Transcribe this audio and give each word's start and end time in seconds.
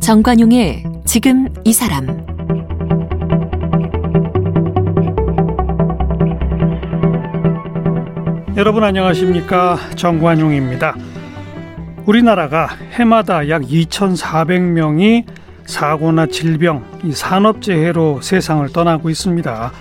정관용의 0.00 0.84
지금 1.06 1.48
이 1.64 1.72
사람 1.72 2.06
여러분 8.56 8.84
안녕하십니까 8.84 9.76
정관용입니다. 9.96 10.94
우리나라가 12.06 12.68
해마다 12.92 13.48
약 13.48 13.62
2,400명이 13.62 15.24
사고나 15.66 16.26
질병, 16.26 16.84
이 17.04 17.12
산업재해로 17.12 18.20
세상을 18.22 18.66
떠나고 18.72 19.10
있습니다. 19.10 19.72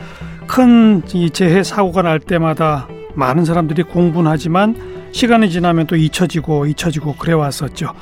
큰 0.48 1.02
이 1.14 1.30
재해 1.30 1.64
사고가 1.64 2.02
날 2.02 2.20
때마다 2.20 2.88
많은 3.16 3.46
사람들이 3.46 3.84
공분하지만 3.84 4.76
시간이 5.12 5.52
지나면 5.52 5.86
또 5.88 5.96
잊혀지고 5.96 6.66
잊혀지고 6.66 7.16
그래 7.18 7.32
왔었죠. 7.34 7.94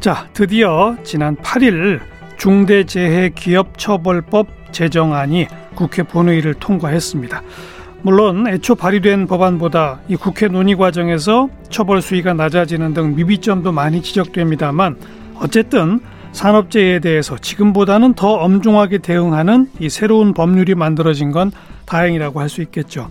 자, 0.00 0.26
드디어 0.32 0.96
지난 1.02 1.36
8일 1.36 2.00
중대재해기업처벌법 2.38 4.46
제정안이 4.72 5.48
국회 5.74 6.02
본회의를 6.02 6.54
통과했습니다. 6.54 7.42
물론 8.02 8.46
애초 8.48 8.74
발의된 8.74 9.26
법안보다 9.26 10.00
이 10.08 10.16
국회 10.16 10.48
논의 10.48 10.76
과정에서 10.76 11.48
처벌 11.68 12.00
수위가 12.02 12.34
낮아지는 12.34 12.94
등 12.94 13.14
미비점도 13.14 13.70
많이 13.72 14.02
지적됩니다만 14.02 14.96
어쨌든 15.36 16.00
산업재해에 16.32 16.98
대해서 16.98 17.36
지금보다는 17.38 18.14
더 18.14 18.32
엄중하게 18.34 18.98
대응하는 18.98 19.70
이 19.78 19.88
새로운 19.88 20.34
법률이 20.34 20.74
만들어진 20.74 21.30
건 21.30 21.52
다행이라고 21.86 22.40
할 22.40 22.48
수 22.48 22.62
있겠죠. 22.62 23.08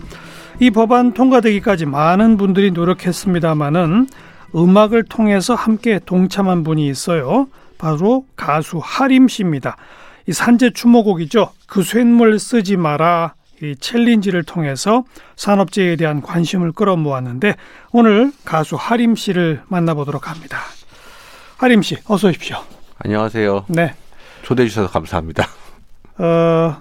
이 0.60 0.70
법안 0.70 1.14
통과되기까지 1.14 1.86
많은 1.86 2.38
분들이 2.38 2.72
노력했습니다마는 2.72 4.08
음악을 4.56 5.04
통해서 5.04 5.56
함께 5.56 6.00
동참한 6.06 6.64
분이 6.64 6.88
있어요. 6.88 7.48
바로 7.78 8.26
가수 8.36 8.80
하림 8.84 9.28
씨입니다. 9.28 9.78
이 10.28 10.34
산재 10.34 10.72
추모곡이죠. 10.72 11.52
그 11.66 11.84
쇳물 11.84 12.38
쓰지 12.38 12.78
마라. 12.78 13.34
이 13.64 13.76
챌린지를 13.80 14.44
통해서 14.44 15.04
산업재해에 15.36 15.96
대한 15.96 16.22
관심을 16.22 16.72
끌어모았는데 16.72 17.56
오늘 17.92 18.32
가수 18.44 18.76
하림 18.76 19.16
씨를 19.16 19.62
만나보도록 19.68 20.30
합니다. 20.30 20.60
하림 21.58 21.82
씨, 21.82 21.98
어서 22.08 22.28
오십시오. 22.30 22.58
안녕하세요. 23.04 23.66
네. 23.70 23.94
초대해 24.44 24.70
주셔서 24.70 24.88
감사합니다. 24.90 25.48
어, 26.18 26.78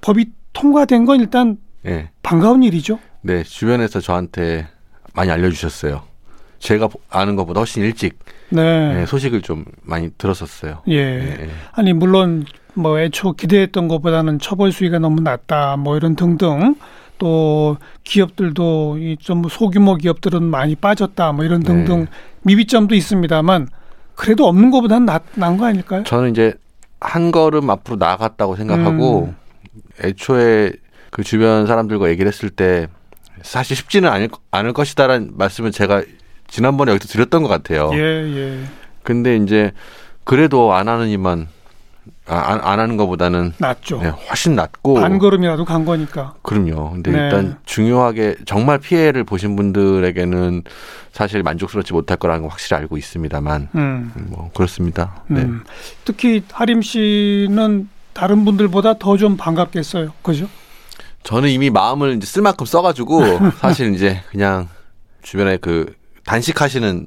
법이 0.00 0.26
통과된 0.52 1.04
건 1.04 1.20
일단 1.20 1.56
네. 1.82 2.10
반가운 2.22 2.62
일이죠. 2.62 2.98
네, 3.22 3.42
주변에서 3.42 4.00
저한테 4.00 4.68
많이 5.14 5.30
알려주셨어요. 5.30 6.02
제가 6.58 6.88
아는 7.10 7.34
것보다 7.34 7.60
훨씬 7.60 7.82
일찍 7.82 8.18
네. 8.50 8.94
네, 8.94 9.06
소식을 9.06 9.42
좀 9.42 9.64
많이 9.82 10.10
들었었어요. 10.16 10.82
예. 10.88 11.04
네. 11.18 11.50
아니 11.72 11.92
물론 11.92 12.44
뭐 12.74 13.00
애초 13.00 13.32
기대했던 13.32 13.88
것보다는 13.88 14.38
처벌 14.38 14.70
수위가 14.70 15.00
너무 15.00 15.22
낮다 15.22 15.76
뭐 15.76 15.96
이런 15.96 16.14
등등 16.14 16.76
또 17.18 17.76
기업들도 18.04 18.98
이좀 18.98 19.44
소규모 19.48 19.96
기업들은 19.96 20.42
많이 20.42 20.76
빠졌다 20.76 21.32
뭐 21.32 21.44
이런 21.44 21.62
등등 21.62 22.00
네. 22.02 22.06
미비점도 22.42 22.94
있습니다만 22.94 23.68
그래도 24.22 24.46
없는 24.46 24.70
것보다는 24.70 25.08
나은 25.34 25.56
거 25.56 25.66
아닐까요? 25.66 26.04
저는 26.04 26.30
이제 26.30 26.54
한 27.00 27.32
걸음 27.32 27.68
앞으로 27.68 27.96
나아갔다고 27.96 28.54
생각하고 28.54 29.24
음. 29.24 29.36
애초에 30.00 30.70
그 31.10 31.24
주변 31.24 31.66
사람들과 31.66 32.08
얘기를 32.08 32.28
했을 32.28 32.48
때 32.48 32.86
사실 33.42 33.74
쉽지는 33.74 34.08
않을, 34.08 34.28
않을 34.52 34.74
것이다라는 34.74 35.32
말씀을 35.36 35.72
제가 35.72 36.04
지난번에 36.46 36.92
여기서 36.92 37.08
드렸던 37.08 37.42
것 37.42 37.48
같아요. 37.48 37.90
예, 37.94 37.98
예. 37.98 38.60
근데 39.02 39.34
이제 39.34 39.72
그래도 40.22 40.72
안 40.72 40.86
하는 40.86 41.08
이만 41.08 41.48
아, 42.26 42.52
안, 42.52 42.60
안 42.62 42.78
하는 42.78 42.96
것보다는 42.96 43.52
낫죠. 43.58 44.00
네, 44.00 44.08
훨씬 44.08 44.54
낫고 44.54 44.94
반 44.94 45.18
걸음이라도 45.18 45.64
간 45.64 45.84
거니까. 45.84 46.34
그럼요. 46.42 46.90
근데 46.92 47.10
네. 47.10 47.18
일단 47.18 47.58
중요하게 47.66 48.36
정말 48.46 48.78
피해를 48.78 49.24
보신 49.24 49.56
분들에게는 49.56 50.62
사실 51.12 51.42
만족스럽지 51.42 51.92
못할 51.92 52.16
거라는 52.18 52.42
건 52.42 52.50
확실히 52.50 52.78
알고 52.78 52.96
있습니다만 52.96 53.68
음. 53.74 54.12
뭐 54.28 54.50
그렇습니다. 54.54 55.22
네. 55.26 55.40
음. 55.42 55.64
특히 56.04 56.42
하림 56.52 56.82
씨는 56.82 57.88
다른 58.12 58.44
분들보다 58.44 58.98
더 58.98 59.16
좀 59.16 59.36
반갑겠어요. 59.36 60.12
그죠? 60.22 60.48
저는 61.24 61.48
이미 61.50 61.70
마음을 61.70 62.16
이제 62.16 62.26
쓸 62.26 62.42
만큼 62.42 62.66
써가지고 62.66 63.22
사실 63.60 63.94
이제 63.94 64.20
그냥 64.30 64.68
주변에 65.22 65.56
그 65.56 65.94
단식하시는 66.24 67.06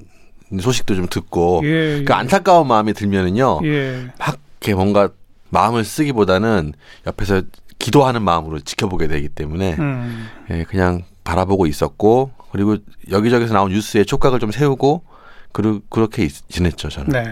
소식도 0.60 0.96
좀 0.96 1.08
듣고 1.10 1.62
예. 1.64 2.04
그 2.06 2.14
안타까운 2.14 2.68
마음이 2.68 2.94
들면은요 2.94 3.62
예. 3.66 4.08
막 4.20 4.38
이렇게 4.62 4.74
뭔가 4.76 5.10
마음을 5.50 5.84
쓰기보다는 5.84 6.74
옆에서 7.08 7.42
기도하는 7.80 8.22
마음으로 8.22 8.60
지켜보게 8.60 9.08
되기 9.08 9.30
때문에 9.30 9.76
음. 9.80 10.28
예, 10.50 10.64
그냥 10.64 11.04
바라보고 11.24 11.66
있었고 11.68 12.32
그리고 12.52 12.78
여기저기서 13.12 13.54
나온 13.54 13.72
뉴스에 13.72 14.04
촉각을 14.06 14.40
좀 14.40 14.52
세우고 14.52 15.04
그르, 15.52 15.80
그렇게 15.90 16.24
있- 16.24 16.50
지냈죠 16.50 16.90
저는. 16.90 17.10
네. 17.12 17.32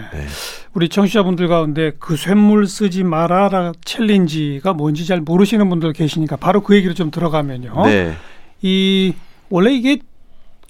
우리 0.72 0.88
청취자분들 0.88 1.46
가운데 1.48 1.92
그 1.98 2.16
쇳물 2.16 2.66
쓰지 2.66 3.04
마라라 3.04 3.72
챌린지가 3.84 4.72
뭔지 4.72 5.06
잘 5.06 5.20
모르시는 5.20 5.68
분들 5.68 5.92
계시니까 5.92 6.36
바로 6.36 6.62
그 6.62 6.74
얘기를 6.74 6.94
좀 6.94 7.10
들어가면요. 7.10 7.84
네. 7.86 8.14
이 8.62 9.12
원래 9.50 9.72
이게 9.74 9.98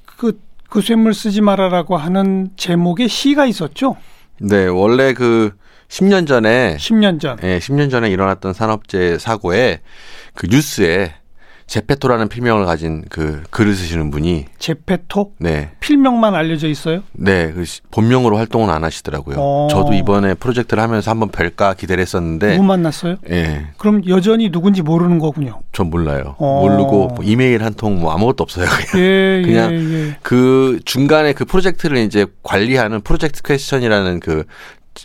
그, 0.04 0.41
그 0.69 0.82
쇳물 0.82 1.14
쓰지 1.14 1.41
마라라고 1.43 1.97
하는 1.97 2.50
제목의 2.56 3.09
시가 3.09 3.47
있었죠. 3.47 3.97
네, 4.41 4.67
원래 4.67 5.12
그 5.12 5.53
10년 5.89 6.27
전에 6.27 6.77
10년 6.77 7.21
전. 7.21 7.39
예, 7.43 7.59
10년 7.59 7.91
전에 7.91 8.11
일어났던 8.11 8.53
산업재해 8.53 9.19
사고에 9.19 9.81
그 10.34 10.47
뉴스에 10.47 11.15
제페토라는 11.66 12.28
필명을 12.28 12.66
가진 12.66 13.04
그 13.08 13.42
글을 13.50 13.75
쓰시는 13.75 14.10
분이 14.10 14.44
제페토 14.58 15.32
네. 15.38 15.70
필명만 15.80 16.34
알려져 16.34 16.69
있어요. 16.69 17.02
네, 17.12 17.52
그 17.52 17.64
시- 17.64 17.80
본명으로 17.91 18.36
활동은 18.36 18.69
안 18.70 18.84
하시더라고요. 18.84 19.36
어. 19.38 19.69
저도 19.70 19.94
이번에 19.94 20.34
프로젝트를 20.34 20.82
하면서 20.82 21.10
한번 21.10 21.30
뵐까 21.30 21.76
기대를 21.76 22.02
했었는데 22.02 22.52
누구 22.52 22.64
만났어요? 22.64 23.16
예, 23.30 23.69
그럼 23.78 24.02
여전히 24.08 24.50
누군지 24.50 24.82
모르는 24.82 25.19
거군요. 25.19 25.60
전 25.72 25.88
몰라요. 25.91 26.36
어. 26.38 26.60
모르고 26.60 27.08
뭐 27.08 27.25
이메일 27.25 27.62
한 27.64 27.75
통 27.75 27.94
뭐 27.98 28.12
아무것도 28.12 28.42
없어요. 28.44 28.66
그냥. 28.91 29.04
예, 29.04 29.42
그냥 29.44 29.72
예, 29.72 29.78
예. 30.08 30.16
그 30.22 30.78
중간에 30.84 31.32
그 31.32 31.44
프로젝트를 31.44 31.96
이제 31.98 32.26
관리하는 32.42 33.00
프로젝트 33.00 33.42
퀘스천이라는 33.42 34.20
그 34.20 34.44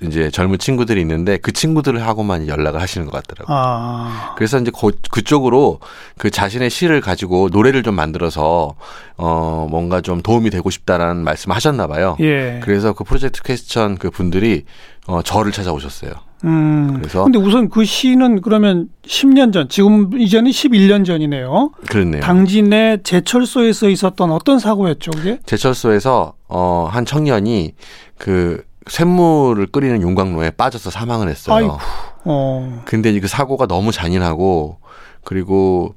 이제 0.03 0.29
젊은 0.29 0.59
친구들이 0.59 1.01
있는데 1.01 1.38
그 1.38 1.51
친구들을 1.51 2.05
하고만 2.05 2.47
연락을 2.47 2.81
하시는 2.81 3.07
것 3.07 3.11
같더라고요. 3.11 3.57
아, 3.57 4.35
그래서 4.38 4.59
이제 4.59 4.72
그, 4.72 4.91
그쪽으로 5.11 5.79
그 6.17 6.29
자신의 6.29 6.69
시를 6.69 7.01
가지고 7.01 7.50
노래를 7.51 7.83
좀 7.83 7.95
만들어서 7.95 8.75
어 9.17 9.67
뭔가 9.69 10.01
좀 10.01 10.22
도움이 10.22 10.51
되고 10.51 10.69
싶다라는 10.69 11.23
말씀을 11.23 11.55
하셨나 11.55 11.88
봐요. 11.88 12.16
예. 12.19 12.59
그래서 12.63 12.94
그 12.94 13.03
프로젝트 13.03 13.41
퀘스천 13.44 13.97
그 13.97 14.09
분들이 14.09 14.66
어 15.07 15.22
저를 15.22 15.51
찾아오셨어요. 15.51 16.11
음. 16.45 16.94
그래서 16.95 17.23
근데 17.23 17.38
우선 17.38 17.69
그 17.69 17.83
시는 17.83 18.41
그러면 18.41 18.88
10년 19.06 19.51
전, 19.51 19.67
지금 19.67 20.17
이제는 20.17 20.51
11년 20.51 21.06
전이네요. 21.06 21.71
그렇네요. 21.89 22.21
당진의 22.21 23.00
제철소에서 23.03 23.89
있었던 23.89 24.31
어떤 24.31 24.59
사고였죠, 24.59 25.11
그게? 25.11 25.39
제철소에서 25.45 26.33
어한 26.47 27.06
청년이 27.06 27.73
그 28.17 28.63
쇳물을 28.88 29.67
끓이는 29.67 30.01
용광로에 30.01 30.51
빠져서 30.51 30.90
사망을 30.90 31.29
했어요. 31.29 31.56
아이고. 31.56 31.78
어. 32.25 32.81
근데 32.85 33.17
그 33.19 33.28
사고가 33.28 33.67
너무 33.67 33.91
잔인하고 33.91 34.79
그리고 35.23 35.95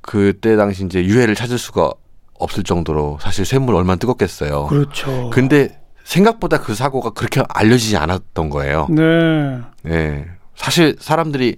그때 0.00 0.56
당시 0.56 0.84
이제 0.84 1.04
유해를 1.04 1.34
찾을 1.34 1.58
수가 1.58 1.92
없을 2.38 2.64
정도로 2.64 3.18
사실 3.20 3.44
쇳물 3.44 3.74
얼마나 3.74 3.96
뜨겁겠어요. 3.96 4.66
그렇죠. 4.66 5.30
근데 5.30 5.80
생각보다 6.04 6.58
그 6.58 6.74
사고가 6.74 7.10
그렇게 7.10 7.42
알려지지 7.48 7.96
않았던 7.96 8.50
거예요. 8.50 8.86
네. 8.90 9.60
네. 9.82 10.26
사실 10.56 10.96
사람들이 10.98 11.56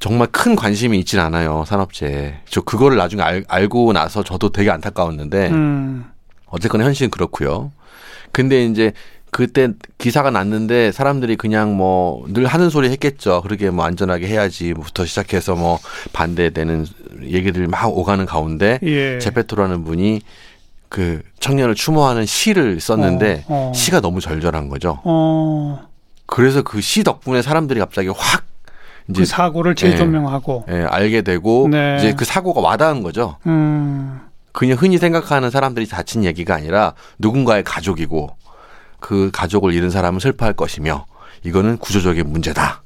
정말 0.00 0.28
큰 0.28 0.56
관심이 0.56 0.98
있진 0.98 1.20
않아요, 1.20 1.64
산업재해. 1.66 2.40
저 2.48 2.62
그거를 2.62 2.96
나중에 2.96 3.22
알, 3.22 3.44
알고 3.46 3.92
나서 3.92 4.22
저도 4.22 4.50
되게 4.50 4.70
안타까웠는데, 4.70 5.50
음. 5.50 6.10
어쨌거나 6.46 6.84
현실은 6.84 7.10
그렇고요. 7.10 7.70
근데 8.32 8.64
이제 8.64 8.92
그때 9.32 9.68
기사가 9.98 10.30
났는데 10.30 10.92
사람들이 10.92 11.36
그냥 11.36 11.76
뭐 11.76 12.24
늘 12.28 12.46
하는 12.46 12.68
소리 12.70 12.90
했겠죠. 12.90 13.42
그러게 13.42 13.70
뭐 13.70 13.84
안전하게 13.84 14.26
해야지부터 14.28 15.04
시작해서 15.06 15.54
뭐 15.54 15.78
반대되는 16.12 16.86
얘기들 17.22 17.66
막 17.68 17.86
오가는 17.86 18.24
가운데 18.26 18.78
예. 18.82 19.18
제페토라는 19.18 19.84
분이 19.84 20.20
그 20.88 21.22
청년을 21.38 21.74
추모하는 21.76 22.26
시를 22.26 22.80
썼는데 22.80 23.44
어, 23.48 23.70
어. 23.70 23.72
시가 23.74 24.00
너무 24.00 24.20
절절한 24.20 24.68
거죠. 24.68 25.00
어. 25.04 25.80
그래서 26.26 26.62
그 26.62 26.80
시 26.80 27.02
덕분에 27.04 27.42
사람들이 27.42 27.78
갑자기 27.80 28.08
확그 28.08 29.24
사고를 29.24 29.74
재조명하고 29.74 30.64
예, 30.70 30.82
알게 30.88 31.22
되고 31.22 31.68
네. 31.70 31.96
이제 31.98 32.12
그 32.14 32.24
사고가 32.24 32.60
와닿은 32.60 33.02
거죠. 33.02 33.36
음. 33.46 34.20
그냥 34.52 34.76
흔히 34.80 34.98
생각하는 34.98 35.50
사람들이 35.50 35.86
다친 35.86 36.24
얘기가 36.24 36.54
아니라 36.56 36.94
누군가의 37.18 37.62
가족이고 37.62 38.30
그 39.00 39.30
가족을 39.32 39.72
잃은 39.74 39.90
사람은 39.90 40.20
슬퍼할 40.20 40.54
것이며 40.54 41.06
이거는 41.44 41.78
구조적인 41.78 42.28
문제다. 42.30 42.82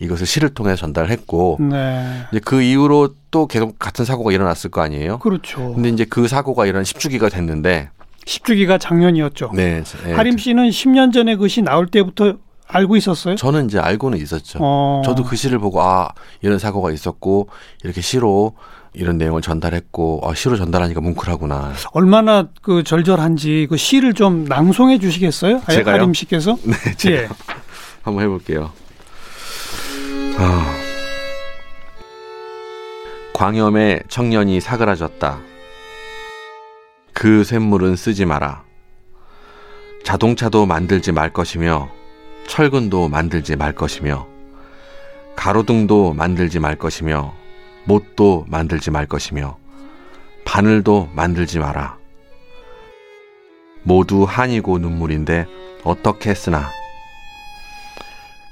이것을 0.00 0.26
시를 0.26 0.50
통해 0.52 0.74
전달했고 0.76 1.58
네. 1.70 2.24
이제 2.32 2.40
그 2.44 2.60
이후로 2.62 3.14
또 3.30 3.46
계속 3.46 3.78
같은 3.78 4.04
사고가 4.04 4.32
일어났을 4.32 4.70
거 4.70 4.80
아니에요. 4.82 5.18
그렇죠. 5.18 5.72
근데 5.74 5.88
이제 5.88 6.04
그 6.04 6.28
사고가 6.28 6.66
일어난 6.66 6.82
10주기가 6.84 7.30
됐는데 7.30 7.90
10주기가 8.26 8.80
작년이었죠. 8.80 9.50
네. 9.54 9.82
네. 10.04 10.12
하림 10.12 10.36
씨는 10.38 10.68
10년 10.70 11.12
전에 11.12 11.36
그 11.36 11.46
시 11.48 11.62
나올 11.62 11.86
때부터 11.86 12.34
알고 12.66 12.96
있었어요? 12.96 13.36
저는 13.36 13.66
이제 13.66 13.78
알고는 13.78 14.18
있었죠. 14.18 14.58
어. 14.62 15.02
저도 15.04 15.22
그 15.22 15.36
시를 15.36 15.58
보고 15.58 15.80
아 15.82 16.08
이런 16.40 16.58
사고가 16.58 16.90
있었고 16.90 17.48
이렇게 17.84 18.00
시로 18.00 18.56
이런 18.94 19.18
내용을 19.18 19.42
전달했고 19.42 20.22
아 20.24 20.34
시로 20.34 20.56
전달하니까 20.56 21.00
뭉클하구나. 21.00 21.74
얼마나 21.92 22.48
그 22.62 22.84
절절한지 22.84 23.66
그 23.68 23.76
시를 23.76 24.14
좀 24.14 24.44
낭송해 24.44 24.98
주시겠어요? 24.98 25.62
아, 25.66 25.72
제가요? 25.72 25.96
하림 25.96 26.14
씨께서? 26.14 26.56
네, 26.64 26.94
제가 26.96 27.22
예. 27.22 27.28
한번 28.02 28.24
해볼게요. 28.24 28.72
아. 30.38 30.74
광염에 33.34 34.00
청년이 34.08 34.60
사그라졌다. 34.60 35.40
그 37.12 37.42
샘물은 37.42 37.96
쓰지 37.96 38.26
마라. 38.26 38.62
자동차도 40.04 40.66
만들지 40.66 41.10
말 41.10 41.32
것이며 41.32 41.88
철근도 42.46 43.08
만들지 43.08 43.56
말 43.56 43.72
것이며 43.72 44.26
가로등도 45.34 46.12
만들지 46.12 46.60
말 46.60 46.76
것이며 46.76 47.34
못도 47.84 48.46
만들지 48.48 48.90
말 48.90 49.06
것이며 49.06 49.58
바늘도 50.44 51.10
만들지 51.12 51.58
마라. 51.58 51.98
모두 53.82 54.24
한이고 54.24 54.78
눈물인데 54.78 55.46
어떻게 55.84 56.34
쓰나. 56.34 56.70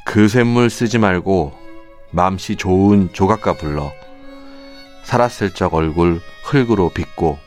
그 0.04 0.28
샘물 0.28 0.68
쓰지 0.68 0.98
말고 0.98 1.52
맘씨 2.10 2.56
좋은 2.56 3.12
조각가 3.12 3.54
불러 3.54 3.92
살았을 5.04 5.54
적 5.54 5.74
얼굴 5.74 6.20
흙으로 6.44 6.90
빚고 6.90 7.38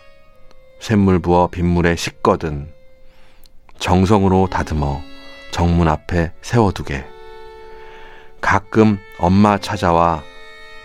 샘물 0.79 1.19
부어 1.19 1.47
빗물에 1.47 1.95
씻거든 1.95 2.71
정성으로 3.77 4.47
다듬어 4.49 5.01
정문 5.51 5.87
앞에 5.87 6.31
세워두게 6.41 7.05
가끔 8.41 8.99
엄마 9.19 9.57
찾아와 9.57 10.23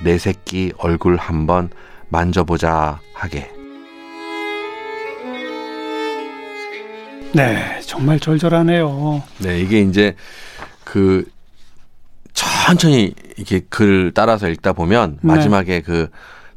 내 0.02 0.19
새끼 0.19 0.73
얼굴 0.79 1.17
한번 1.17 1.70
만져보자 2.08 3.00
하게 3.14 3.50
네, 7.32 7.81
정말 7.82 8.19
절절하네요. 8.19 9.23
네, 9.38 9.61
이게 9.61 9.81
이제 9.81 10.17
그 10.82 11.25
천천히 12.32 13.14
이렇게 13.37 13.61
글 13.69 14.11
따라서 14.12 14.49
읽다 14.49 14.73
보면 14.73 15.19
네. 15.23 15.29
마지막에 15.35 15.81
그 15.81 16.08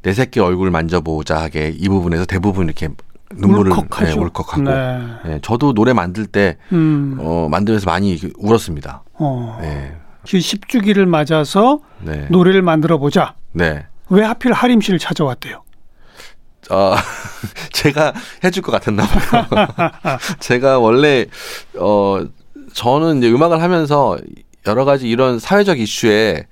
내 0.04 0.13
새끼 0.13 0.39
얼굴 0.42 0.69
만져보자 0.69 1.42
하게 1.42 1.69
이 1.75 1.88
부분에서 1.89 2.25
대부분 2.25 2.66
이렇게 2.66 2.89
눈물을 3.34 3.72
울컥하죠. 3.72 4.16
네, 4.16 4.22
울컥하고 4.22 4.62
네. 4.62 5.00
네, 5.25 5.39
저도 5.42 5.74
노래 5.74 5.94
만들 5.94 6.28
때 6.28 6.57
음. 6.74 7.18
어, 7.19 7.48
만들면서 7.50 7.89
많이 7.89 8.19
울었습니다. 8.38 9.01
어. 9.13 9.57
네, 9.62 9.96
그 10.30 10.38
10주기를 10.38 11.06
맞아서 11.06 11.80
네, 12.02 12.28
노래를 12.30 12.62
만들어 12.62 12.98
보자. 12.98 13.36
네. 13.52 13.86
왜 14.10 14.24
하필 14.24 14.54
하림 14.54 14.81
씨를 14.81 15.00
찾아왔대요? 15.00 15.64
어, 16.72 16.96
제가 17.74 18.14
해줄 18.44 18.64
것 18.64 18.72
같았나 18.72 19.04
봐요. 19.06 20.18
제가 20.40 20.80
원래 20.80 21.25
어 21.78 22.24
저는 22.74 23.18
이제 23.18 23.30
음악을 23.30 23.62
하면서 23.62 24.18
여러 24.66 24.86
가지 24.86 25.10
이런 25.10 25.40
사회적 25.40 25.80
이슈에 25.80 26.46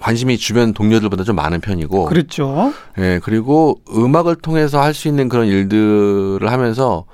관심이 0.00 0.38
주변 0.38 0.72
동료들보다 0.72 1.22
좀 1.24 1.36
많은 1.36 1.60
편이고, 1.60 2.06
그랬죠. 2.06 2.72
예 2.98 3.20
그리고 3.22 3.80
음악을 3.94 4.36
통해서 4.36 4.80
할 4.80 4.94
수 4.94 5.08
있는 5.08 5.28
그런 5.28 5.46
일들을 5.46 6.40
하면서 6.50 7.04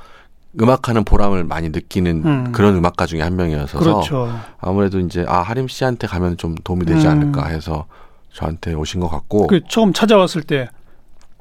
음악하는 0.60 1.04
보람을 1.04 1.44
많이 1.44 1.68
느끼는 1.68 2.22
음. 2.24 2.52
그런 2.52 2.76
음악가 2.76 3.06
중에 3.06 3.22
한 3.22 3.36
명이어서 3.36 3.78
그렇죠. 3.78 4.28
아무래도 4.58 4.98
이제 5.00 5.24
아 5.28 5.40
하림 5.40 5.68
씨한테 5.68 6.06
가면 6.06 6.36
좀 6.36 6.54
도움이 6.64 6.84
되지 6.84 7.06
음. 7.06 7.12
않을까 7.12 7.46
해서 7.46 7.86
저한테 8.32 8.74
오신 8.74 9.00
것 9.00 9.08
같고 9.08 9.46
그 9.46 9.60
처음 9.68 9.92
찾아왔을 9.92 10.42
때 10.42 10.68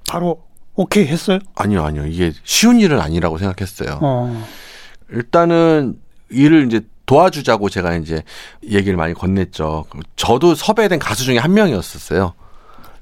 바로 0.09 0.43
오케이 0.75 1.07
했어요? 1.07 1.39
아니요 1.55 1.83
아니요 1.83 2.05
이게 2.05 2.31
쉬운 2.43 2.79
일은 2.79 2.99
아니라고 2.99 3.37
생각했어요. 3.37 3.99
어. 4.01 4.45
일단은 5.09 5.97
일을 6.29 6.67
이제 6.67 6.81
도와주자고 7.05 7.69
제가 7.69 7.95
이제 7.95 8.23
얘기를 8.63 8.97
많이 8.97 9.13
건넸죠. 9.13 9.85
저도 10.15 10.55
섭외된 10.55 10.99
가수 10.99 11.23
중에 11.23 11.37
한 11.37 11.53
명이었었어요. 11.53 12.33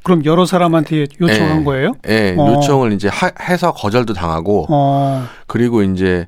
그럼 0.05 0.23
여러 0.23 0.45
사람한테 0.45 1.07
요청한 1.19 1.61
예. 1.61 1.63
거예요? 1.63 1.93
예, 2.07 2.35
어. 2.37 2.53
요청을 2.53 2.93
이제 2.93 3.07
하- 3.09 3.31
해서 3.41 3.73
거절도 3.73 4.13
당하고 4.13 4.67
어. 4.69 5.25
그리고 5.47 5.81
이제 5.81 6.27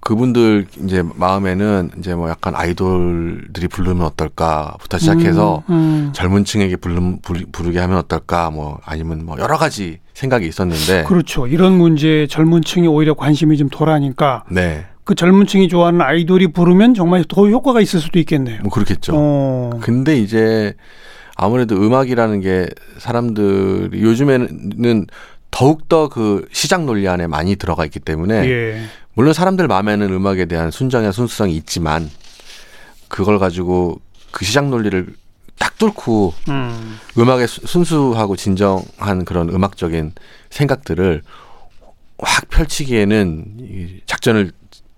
그분들 0.00 0.66
이제 0.84 1.02
마음에는 1.14 1.90
이제 1.98 2.14
뭐 2.14 2.30
약간 2.30 2.54
아이돌들이 2.56 3.68
부르면 3.68 4.06
어떨까부터 4.06 4.96
시작해서 4.98 5.62
음, 5.68 5.74
음. 5.74 6.10
젊은 6.14 6.44
층에게 6.44 6.76
부르, 6.76 6.98
부르- 7.20 7.44
부르게 7.52 7.78
하면 7.78 7.98
어떨까 7.98 8.50
뭐 8.50 8.78
아니면 8.86 9.26
뭐 9.26 9.36
여러 9.38 9.58
가지 9.58 9.98
생각이 10.14 10.46
있었는데 10.46 11.04
그렇죠. 11.04 11.46
이런 11.46 11.74
문제에 11.74 12.26
젊은 12.26 12.62
층이 12.62 12.88
오히려 12.88 13.12
관심이 13.12 13.58
좀 13.58 13.68
덜하니까 13.68 14.44
네. 14.50 14.86
그 15.04 15.14
젊은 15.14 15.46
층이 15.46 15.68
좋아하는 15.68 16.00
아이돌이 16.00 16.48
부르면 16.48 16.94
정말 16.94 17.24
더 17.28 17.46
효과가 17.48 17.82
있을 17.82 18.00
수도 18.00 18.18
있겠네요. 18.18 18.60
뭐 18.62 18.70
그렇겠죠. 18.70 19.12
어. 19.14 19.70
근데 19.82 20.16
이제 20.18 20.74
아무래도 21.36 21.76
음악이라는 21.76 22.40
게 22.40 22.68
사람들이 22.98 24.02
요즘에는 24.02 25.06
더욱더 25.50 26.08
그 26.08 26.46
시장 26.52 26.86
논리 26.86 27.08
안에 27.08 27.26
많이 27.26 27.56
들어가 27.56 27.84
있기 27.84 27.98
때문에 28.00 28.48
예. 28.48 28.82
물론 29.14 29.32
사람들 29.32 29.66
마음에는 29.66 30.12
음악에 30.12 30.44
대한 30.46 30.70
순정이나 30.70 31.12
순수성이 31.12 31.56
있지만 31.56 32.08
그걸 33.08 33.38
가지고 33.38 34.00
그 34.30 34.44
시장 34.44 34.70
논리를 34.70 35.06
딱 35.58 35.76
뚫고 35.76 36.32
음. 36.48 36.98
음악의 37.18 37.48
수- 37.48 37.66
순수하고 37.66 38.36
진정한 38.36 39.24
그런 39.24 39.48
음악적인 39.50 40.12
생각들을 40.50 41.22
확 42.18 42.48
펼치기에는 42.50 43.44
이 43.60 44.00
작전을 44.06 44.52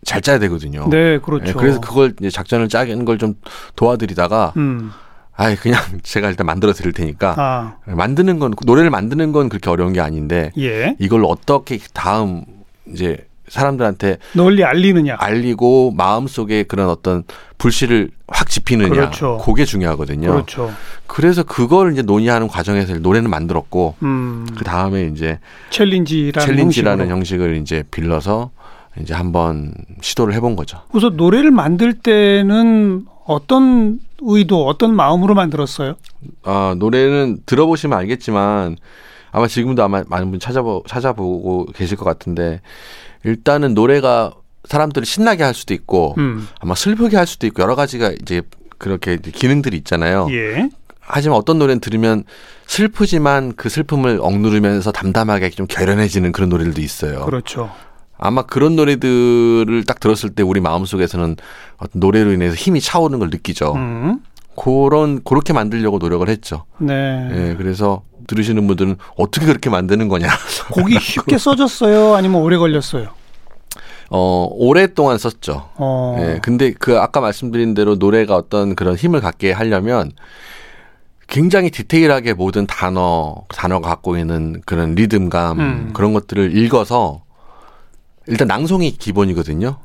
잘 0.04 0.20
짜야 0.20 0.38
되거든요. 0.40 0.88
네, 0.90 1.18
그렇죠. 1.18 1.48
예, 1.48 1.52
그래서 1.52 1.80
그걸 1.80 2.14
이제 2.20 2.28
작전을 2.30 2.68
짜는 2.68 3.04
걸 3.04 3.18
좀 3.18 3.34
도와드리다가 3.76 4.52
음. 4.56 4.90
아예 5.34 5.54
그냥 5.56 5.80
제가 6.02 6.28
일단 6.28 6.46
만들어 6.46 6.72
드릴 6.72 6.92
테니까 6.92 7.34
아, 7.36 7.76
만드는 7.86 8.38
건 8.38 8.54
노래를 8.64 8.90
만드는 8.90 9.32
건 9.32 9.48
그렇게 9.48 9.70
어려운 9.70 9.92
게 9.92 10.00
아닌데 10.00 10.50
예. 10.58 10.94
이걸 10.98 11.24
어떻게 11.24 11.78
다음 11.94 12.44
이제 12.92 13.26
사람들한테 13.48 14.18
널리 14.34 14.64
알리느냐. 14.64 15.16
알리고 15.18 15.92
마음속에 15.96 16.62
그런 16.62 16.88
어떤 16.88 17.24
불씨를 17.58 18.10
확 18.28 18.48
지피느냐 18.48 18.88
그렇죠. 18.88 19.38
그게 19.44 19.64
중요하거든요. 19.66 20.30
그렇죠. 20.30 20.72
그래서 21.06 21.42
그걸 21.42 21.92
이제 21.92 22.00
논의하는 22.02 22.48
과정에서 22.48 22.94
노래는 22.94 23.28
만들었고 23.28 23.96
음. 24.02 24.46
그 24.56 24.64
다음에 24.64 25.04
이제 25.04 25.38
챌린지라는 25.70 26.46
챌린지라는 26.46 27.08
형식으로. 27.10 27.16
형식을 27.50 27.62
이제 27.62 27.84
빌려서 27.90 28.50
이제 29.00 29.12
한번 29.12 29.74
시도를 30.00 30.32
해본 30.34 30.56
거죠. 30.56 30.80
우선 30.92 31.16
노래를 31.16 31.50
만들 31.50 31.92
때는 31.92 33.04
어떤 33.26 33.98
의도, 34.24 34.66
어떤 34.66 34.94
마음으로 34.94 35.34
만들었어요? 35.34 35.94
아, 36.44 36.74
노래는 36.78 37.40
들어보시면 37.46 37.98
알겠지만 37.98 38.76
아마 39.30 39.46
지금도 39.46 39.82
아마 39.82 40.04
많은 40.06 40.30
분 40.30 40.40
찾아보, 40.40 40.82
찾아보고 40.86 41.66
계실 41.74 41.96
것 41.96 42.04
같은데 42.04 42.60
일단은 43.24 43.74
노래가 43.74 44.32
사람들을 44.64 45.06
신나게 45.06 45.42
할 45.42 45.54
수도 45.54 45.74
있고 45.74 46.14
음. 46.18 46.48
아마 46.60 46.74
슬프게 46.74 47.16
할 47.16 47.26
수도 47.26 47.46
있고 47.46 47.62
여러 47.62 47.74
가지가 47.74 48.12
이제 48.20 48.42
그렇게 48.78 49.16
기능들이 49.16 49.76
있잖아요. 49.78 50.28
예. 50.30 50.68
하지만 51.00 51.36
어떤 51.36 51.58
노래는 51.58 51.80
들으면 51.80 52.24
슬프지만 52.66 53.54
그 53.56 53.68
슬픔을 53.68 54.18
억누르면서 54.20 54.92
담담하게 54.92 55.50
좀 55.50 55.66
결연해지는 55.66 56.32
그런 56.32 56.48
노래들도 56.48 56.80
있어요. 56.80 57.24
그렇죠. 57.24 57.70
아마 58.22 58.42
그런 58.42 58.76
노래들을 58.76 59.84
딱 59.84 59.98
들었을 59.98 60.30
때 60.30 60.44
우리 60.44 60.60
마음속에서는 60.60 61.36
어떤 61.78 62.00
노래로 62.00 62.32
인해서 62.32 62.54
힘이 62.54 62.80
차오르는 62.80 63.18
걸 63.18 63.30
느끼죠. 63.30 63.74
음. 63.74 64.20
그런 64.56 65.24
그렇게 65.24 65.52
만들려고 65.52 65.98
노력을 65.98 66.28
했죠. 66.28 66.64
네. 66.78 67.28
예, 67.32 67.54
그래서 67.56 68.02
들으시는 68.28 68.66
분들은 68.68 68.96
어떻게 69.16 69.46
그렇게 69.46 69.70
만드는 69.70 70.06
거냐. 70.06 70.28
곡이 70.70 71.00
쉽게 71.00 71.36
써졌어요? 71.36 72.14
아니면 72.14 72.42
오래 72.42 72.56
걸렸어요? 72.56 73.08
어, 74.10 74.48
오랫동안 74.52 75.18
썼죠. 75.18 75.70
어. 75.74 76.16
예, 76.20 76.38
근데 76.42 76.72
그 76.72 77.00
아까 77.00 77.20
말씀드린 77.20 77.74
대로 77.74 77.96
노래가 77.96 78.36
어떤 78.36 78.76
그런 78.76 78.94
힘을 78.94 79.20
갖게 79.20 79.50
하려면 79.50 80.12
굉장히 81.26 81.70
디테일하게 81.70 82.34
모든 82.34 82.66
단어 82.66 83.34
단어가 83.48 83.88
갖고 83.88 84.16
있는 84.16 84.60
그런 84.64 84.94
리듬감 84.94 85.60
음. 85.60 85.90
그런 85.92 86.12
것들을 86.12 86.56
읽어서 86.56 87.22
일단 88.26 88.48
낭송이 88.48 88.92
기본이거든요. 88.92 89.78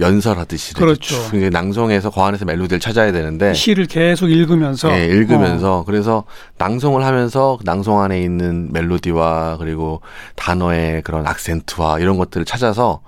연설하듯이 0.00 0.74
그렇죠. 0.74 1.14
쭉 1.30 1.34
이게 1.34 1.50
낭송해서 1.50 2.10
그 2.10 2.20
안에서 2.20 2.44
멜로디를 2.44 2.78
찾아야 2.78 3.10
되는데 3.10 3.52
시를 3.52 3.86
계속 3.86 4.28
읽으면서 4.28 4.96
예, 4.96 5.06
읽으면서 5.06 5.82
그래서 5.86 6.24
낭송을 6.58 7.04
하면서 7.04 7.56
그 7.58 7.64
낭송 7.64 8.00
안에 8.00 8.22
있는 8.22 8.68
멜로디와 8.72 9.56
그리고 9.58 10.00
단어의 10.36 11.02
그런 11.02 11.26
악센트와 11.26 11.98
이런 11.98 12.16
것들을 12.16 12.44
찾아서 12.44 13.00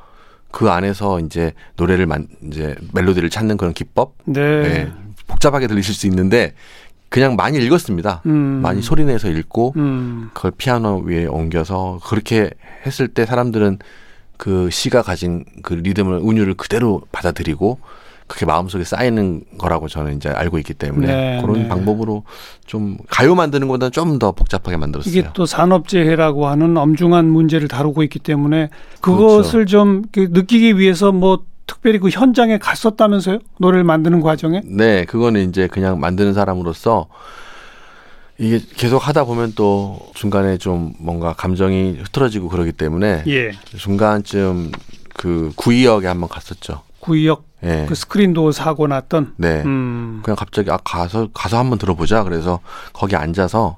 그 0.50 0.68
안에서 0.68 1.20
이제 1.20 1.52
노래를 1.76 2.06
만 2.06 2.26
이제 2.50 2.74
멜로디를 2.92 3.30
찾는 3.30 3.56
그런 3.56 3.72
기법 3.72 4.14
네. 4.24 4.40
예, 4.40 4.92
복잡하게 5.28 5.68
들리실 5.68 5.94
수 5.94 6.08
있는데 6.08 6.54
그냥 7.08 7.36
많이 7.36 7.58
읽었습니다. 7.58 8.22
음. 8.26 8.60
많이 8.62 8.82
소리내서 8.82 9.28
읽고 9.30 9.74
음. 9.76 10.30
그걸 10.32 10.52
피아노 10.56 10.98
위에 11.04 11.26
옮겨서 11.26 12.00
그렇게 12.04 12.50
했을 12.86 13.08
때 13.08 13.26
사람들은 13.26 13.78
그 14.40 14.70
시가 14.70 15.02
가진 15.02 15.44
그 15.62 15.74
리듬을 15.74 16.18
운율을 16.22 16.54
그대로 16.54 17.02
받아들이고 17.12 17.78
그게 18.26 18.46
마음속에 18.46 18.84
쌓이는 18.84 19.42
거라고 19.58 19.86
저는 19.86 20.16
이제 20.16 20.30
알고 20.30 20.56
있기 20.60 20.72
때문에 20.72 21.06
네, 21.06 21.42
그런 21.42 21.64
네. 21.64 21.68
방법으로 21.68 22.22
좀 22.64 22.96
가요 23.10 23.34
만드는 23.34 23.68
것보다는 23.68 23.92
좀더 23.92 24.32
복잡하게 24.32 24.78
만들었어요. 24.78 25.12
이게 25.12 25.28
또 25.34 25.44
산업재해라고 25.44 26.46
하는 26.46 26.74
엄중한 26.78 27.26
문제를 27.26 27.68
다루고 27.68 28.02
있기 28.04 28.18
때문에 28.18 28.70
그렇죠. 29.02 29.26
그것을 29.26 29.66
좀그 29.66 30.28
느끼기 30.30 30.78
위해서 30.78 31.12
뭐 31.12 31.44
특별히 31.66 31.98
그 31.98 32.08
현장에 32.08 32.56
갔었다면서요? 32.56 33.40
노래를 33.58 33.84
만드는 33.84 34.22
과정에? 34.22 34.62
네, 34.64 35.04
그거는 35.04 35.50
이제 35.50 35.66
그냥 35.66 36.00
만드는 36.00 36.32
사람으로서 36.32 37.08
이게 38.40 38.58
계속 38.74 39.06
하다 39.06 39.24
보면 39.24 39.52
또 39.54 40.00
중간에 40.14 40.56
좀 40.56 40.94
뭔가 40.98 41.34
감정이 41.34 41.98
흐트러지고 42.00 42.48
그러기 42.48 42.72
때문에 42.72 43.22
예. 43.26 43.52
중간쯤 43.76 44.72
그 45.12 45.52
구이역에 45.56 46.06
한번 46.06 46.30
갔었죠. 46.30 46.80
구역 47.00 47.44
예. 47.62 47.84
그 47.86 47.94
스크린도 47.94 48.52
사고 48.52 48.86
났던. 48.86 49.34
네. 49.36 49.62
음. 49.66 50.22
그냥 50.24 50.36
갑자기 50.36 50.70
아 50.70 50.78
가서 50.82 51.28
가서 51.34 51.58
한번 51.58 51.78
들어보자. 51.78 52.24
그래서 52.24 52.60
거기 52.94 53.14
앉아서 53.14 53.76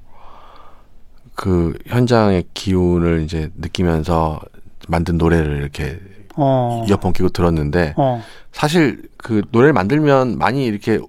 그 1.35 1.77
현장의 1.87 2.45
기운을 2.55 3.23
이제 3.23 3.51
느끼면서 3.57 4.41
만든 4.87 5.19
노래를 5.19 5.57
이렇게 5.57 5.99
어. 6.37 6.87
이어폰 6.89 7.15
끼고 7.15 7.31
들었는데 7.31 7.95
어. 7.97 8.23
사실 8.53 9.03
그 9.17 9.43
노래를 9.51 9.73
만들면 9.73 10.39
많이 10.39 10.65
이렇게 10.65 11.01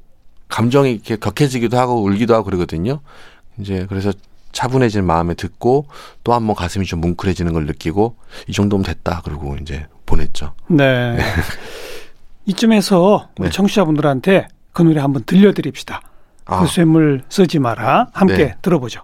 감정이 0.49 0.91
이렇게 0.91 1.17
격해지기도 1.17 1.77
하고 1.77 2.01
울기도 2.01 2.33
하고 2.33 2.45
그러거든요. 2.45 3.01
이제 3.59 3.85
그래서 3.89 4.11
차분해진 4.51 5.03
마음에 5.05 5.33
듣고 5.33 5.87
또 6.23 6.33
한 6.33 6.45
번 6.47 6.55
가슴이 6.55 6.85
좀 6.85 7.01
뭉클해지는 7.01 7.53
걸 7.53 7.65
느끼고 7.65 8.15
이 8.47 8.51
정도면 8.53 8.83
됐다. 8.85 9.21
그리고 9.25 9.55
이제 9.61 9.87
보냈죠. 10.05 10.53
네. 10.67 11.17
이쯤에서 12.45 13.29
우리 13.39 13.49
네. 13.49 13.51
청취자분들한테 13.51 14.47
그 14.73 14.81
노래 14.81 14.99
한번 15.01 15.23
들려드립시다. 15.25 16.01
아, 16.45 16.59
그 16.61 16.67
쇠물 16.67 17.23
쓰지 17.29 17.59
마라. 17.59 18.07
함께 18.13 18.35
네. 18.37 18.55
들어보죠. 18.61 19.01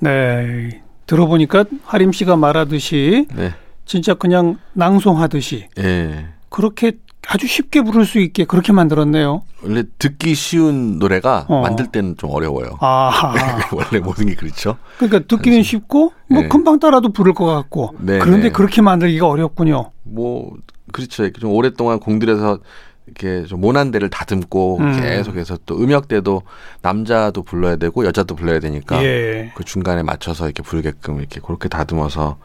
네. 0.00 0.82
들어보니까 1.06 1.64
하림 1.84 2.12
씨가 2.12 2.36
말하듯이 2.36 3.26
네. 3.34 3.52
진짜 3.86 4.14
그냥 4.14 4.58
낭송하듯이 4.74 5.68
예. 5.78 6.26
그렇게 6.50 6.92
아주 7.30 7.46
쉽게 7.46 7.82
부를 7.82 8.06
수 8.06 8.18
있게 8.20 8.44
그렇게 8.46 8.72
만들었네요. 8.72 9.42
원래 9.62 9.84
듣기 9.98 10.34
쉬운 10.34 10.98
노래가 10.98 11.44
어. 11.48 11.60
만들 11.60 11.86
때는 11.88 12.16
좀 12.16 12.30
어려워요. 12.30 12.78
아. 12.80 13.34
원래 13.70 14.02
모든 14.02 14.26
게 14.26 14.34
그렇죠. 14.34 14.78
그러니까 14.96 15.20
듣기는 15.28 15.62
쉽고 15.62 16.12
뭐 16.30 16.42
네. 16.42 16.48
금방 16.48 16.78
따라도 16.78 17.12
부를 17.12 17.34
것 17.34 17.44
같고 17.44 17.94
네, 17.98 18.18
그런데 18.18 18.44
네. 18.44 18.50
그렇게 18.50 18.80
만들기가 18.80 19.28
어렵군요. 19.28 19.90
뭐 20.04 20.56
그렇죠. 20.90 21.30
좀 21.32 21.52
오랫동안 21.52 22.00
공들여서 22.00 22.60
이렇게 23.06 23.44
좀 23.44 23.60
모난 23.60 23.90
데를 23.90 24.08
다듬고 24.08 24.78
음. 24.78 24.98
계속해서 24.98 25.58
또 25.66 25.78
음역대도 25.78 26.42
남자도 26.80 27.42
불러야 27.42 27.76
되고 27.76 28.06
여자도 28.06 28.36
불러야 28.36 28.58
되니까 28.58 29.02
예. 29.04 29.52
그 29.54 29.64
중간에 29.64 30.02
맞춰서 30.02 30.46
이렇게 30.46 30.62
부르게끔 30.62 31.18
이렇게 31.18 31.40
그렇게 31.40 31.68
다듬어서 31.68 32.38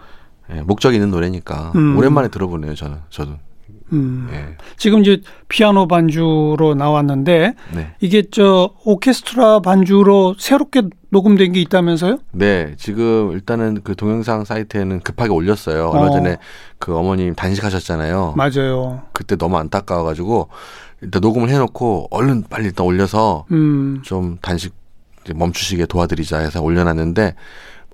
예, 0.52 0.62
목적 0.62 0.94
있는 0.94 1.10
노래니까 1.10 1.72
음. 1.76 1.98
오랜만에 1.98 2.28
들어보네요. 2.28 2.76
저는 2.76 2.98
저도 3.10 3.38
음. 3.94 4.30
예. 4.32 4.58
지금 4.78 5.02
이제 5.02 5.22
피아노 5.48 5.88
반주로 5.88 6.76
나왔는데 6.76 7.54
네. 7.74 7.96
이게 8.02 8.24
저 8.32 8.74
오케스트라 8.84 9.60
반주로 9.60 10.36
새롭게 10.38 10.84
녹음된 11.10 11.54
게 11.54 11.62
있다면서요? 11.62 12.18
네, 12.32 12.74
지금 12.78 13.32
일단은 13.34 13.82
그 13.84 13.96
동영상 13.96 14.44
사이트에는 14.46 15.02
급하게 15.02 15.30
올렸어요. 15.30 15.90
얼마 15.90 16.08
어. 16.08 16.12
전에 16.12 16.38
그 16.80 16.98
어머님 16.98 17.36
단식하셨잖아요. 17.36 18.34
맞아요. 18.36 19.04
그때 19.14 19.36
너무 19.36 19.58
안타까워가지고 19.58 20.50
일단 21.02 21.22
녹음을 21.22 21.50
해놓고 21.50 22.08
얼른 22.10 22.46
빨리 22.50 22.66
일단 22.66 22.86
올려서 22.86 23.46
음. 23.52 24.02
좀 24.04 24.38
단식 24.42 24.74
멈추시게 25.36 25.86
도와드리자 25.86 26.40
해서 26.40 26.62
올려놨는데 26.62 27.36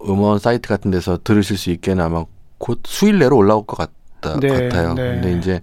음원 0.07 0.39
사이트 0.39 0.69
같은 0.69 0.89
데서 0.89 1.19
들으실 1.23 1.57
수 1.57 1.71
있게는 1.71 2.03
아마 2.03 2.23
곧 2.57 2.79
수일 2.85 3.19
내로 3.19 3.35
올라올 3.37 3.65
것 3.65 3.75
같 3.75 3.91
다, 4.21 4.37
네, 4.39 4.47
같아요. 4.69 4.93
네. 4.93 5.03
근데 5.15 5.31
이제 5.37 5.61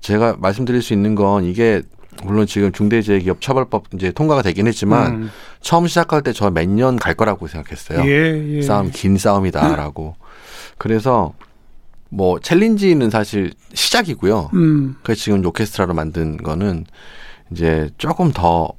제가 0.00 0.36
말씀드릴 0.38 0.82
수 0.82 0.92
있는 0.92 1.14
건 1.14 1.44
이게 1.44 1.82
물론 2.24 2.46
지금 2.46 2.72
중대재해기업 2.72 3.40
처벌법 3.40 3.84
이제 3.94 4.10
통과가 4.10 4.42
되긴 4.42 4.66
했지만 4.66 5.12
음. 5.14 5.30
처음 5.60 5.86
시작할 5.86 6.22
때 6.22 6.32
저 6.32 6.50
몇 6.50 6.68
년 6.68 6.96
갈 6.98 7.14
거라고 7.14 7.46
생각했어요. 7.46 8.04
예, 8.08 8.56
예. 8.56 8.62
싸움 8.62 8.90
긴 8.90 9.16
싸움이다라고. 9.16 10.16
그래서 10.78 11.34
뭐 12.10 12.40
챌린지는 12.40 13.10
사실 13.10 13.52
시작이고요. 13.74 14.50
음. 14.54 14.96
그래서 15.02 15.20
지금 15.22 15.44
오케스트라로 15.44 15.94
만든 15.94 16.36
거는 16.38 16.86
이제 17.52 17.90
조금 17.98 18.32
더 18.32 18.72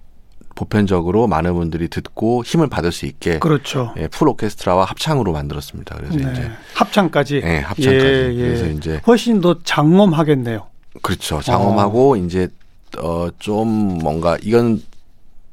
보편적으로 0.59 1.25
많은 1.27 1.53
분들이 1.53 1.87
듣고 1.87 2.43
힘을 2.43 2.67
받을 2.67 2.91
수 2.91 3.05
있게 3.05 3.39
그렇죠. 3.39 3.93
예, 3.97 4.09
full 4.09 4.27
오케스트라와 4.27 4.83
합창으로 4.83 5.31
만들었습니다. 5.31 5.95
그래서 5.95 6.17
네. 6.17 6.31
이제 6.33 6.51
합창까지. 6.73 7.41
예, 7.45 7.59
합창까지. 7.59 8.05
예, 8.05 8.33
예. 8.35 8.41
그래서 8.41 8.67
이제 8.67 9.01
훨씬 9.07 9.39
더 9.39 9.57
장엄하겠네요. 9.63 10.67
그렇죠. 11.01 11.39
장엄하고 11.41 12.17
이제 12.17 12.49
어 12.97 13.38
좀 13.38 13.99
뭔가 13.99 14.37
이건 14.41 14.83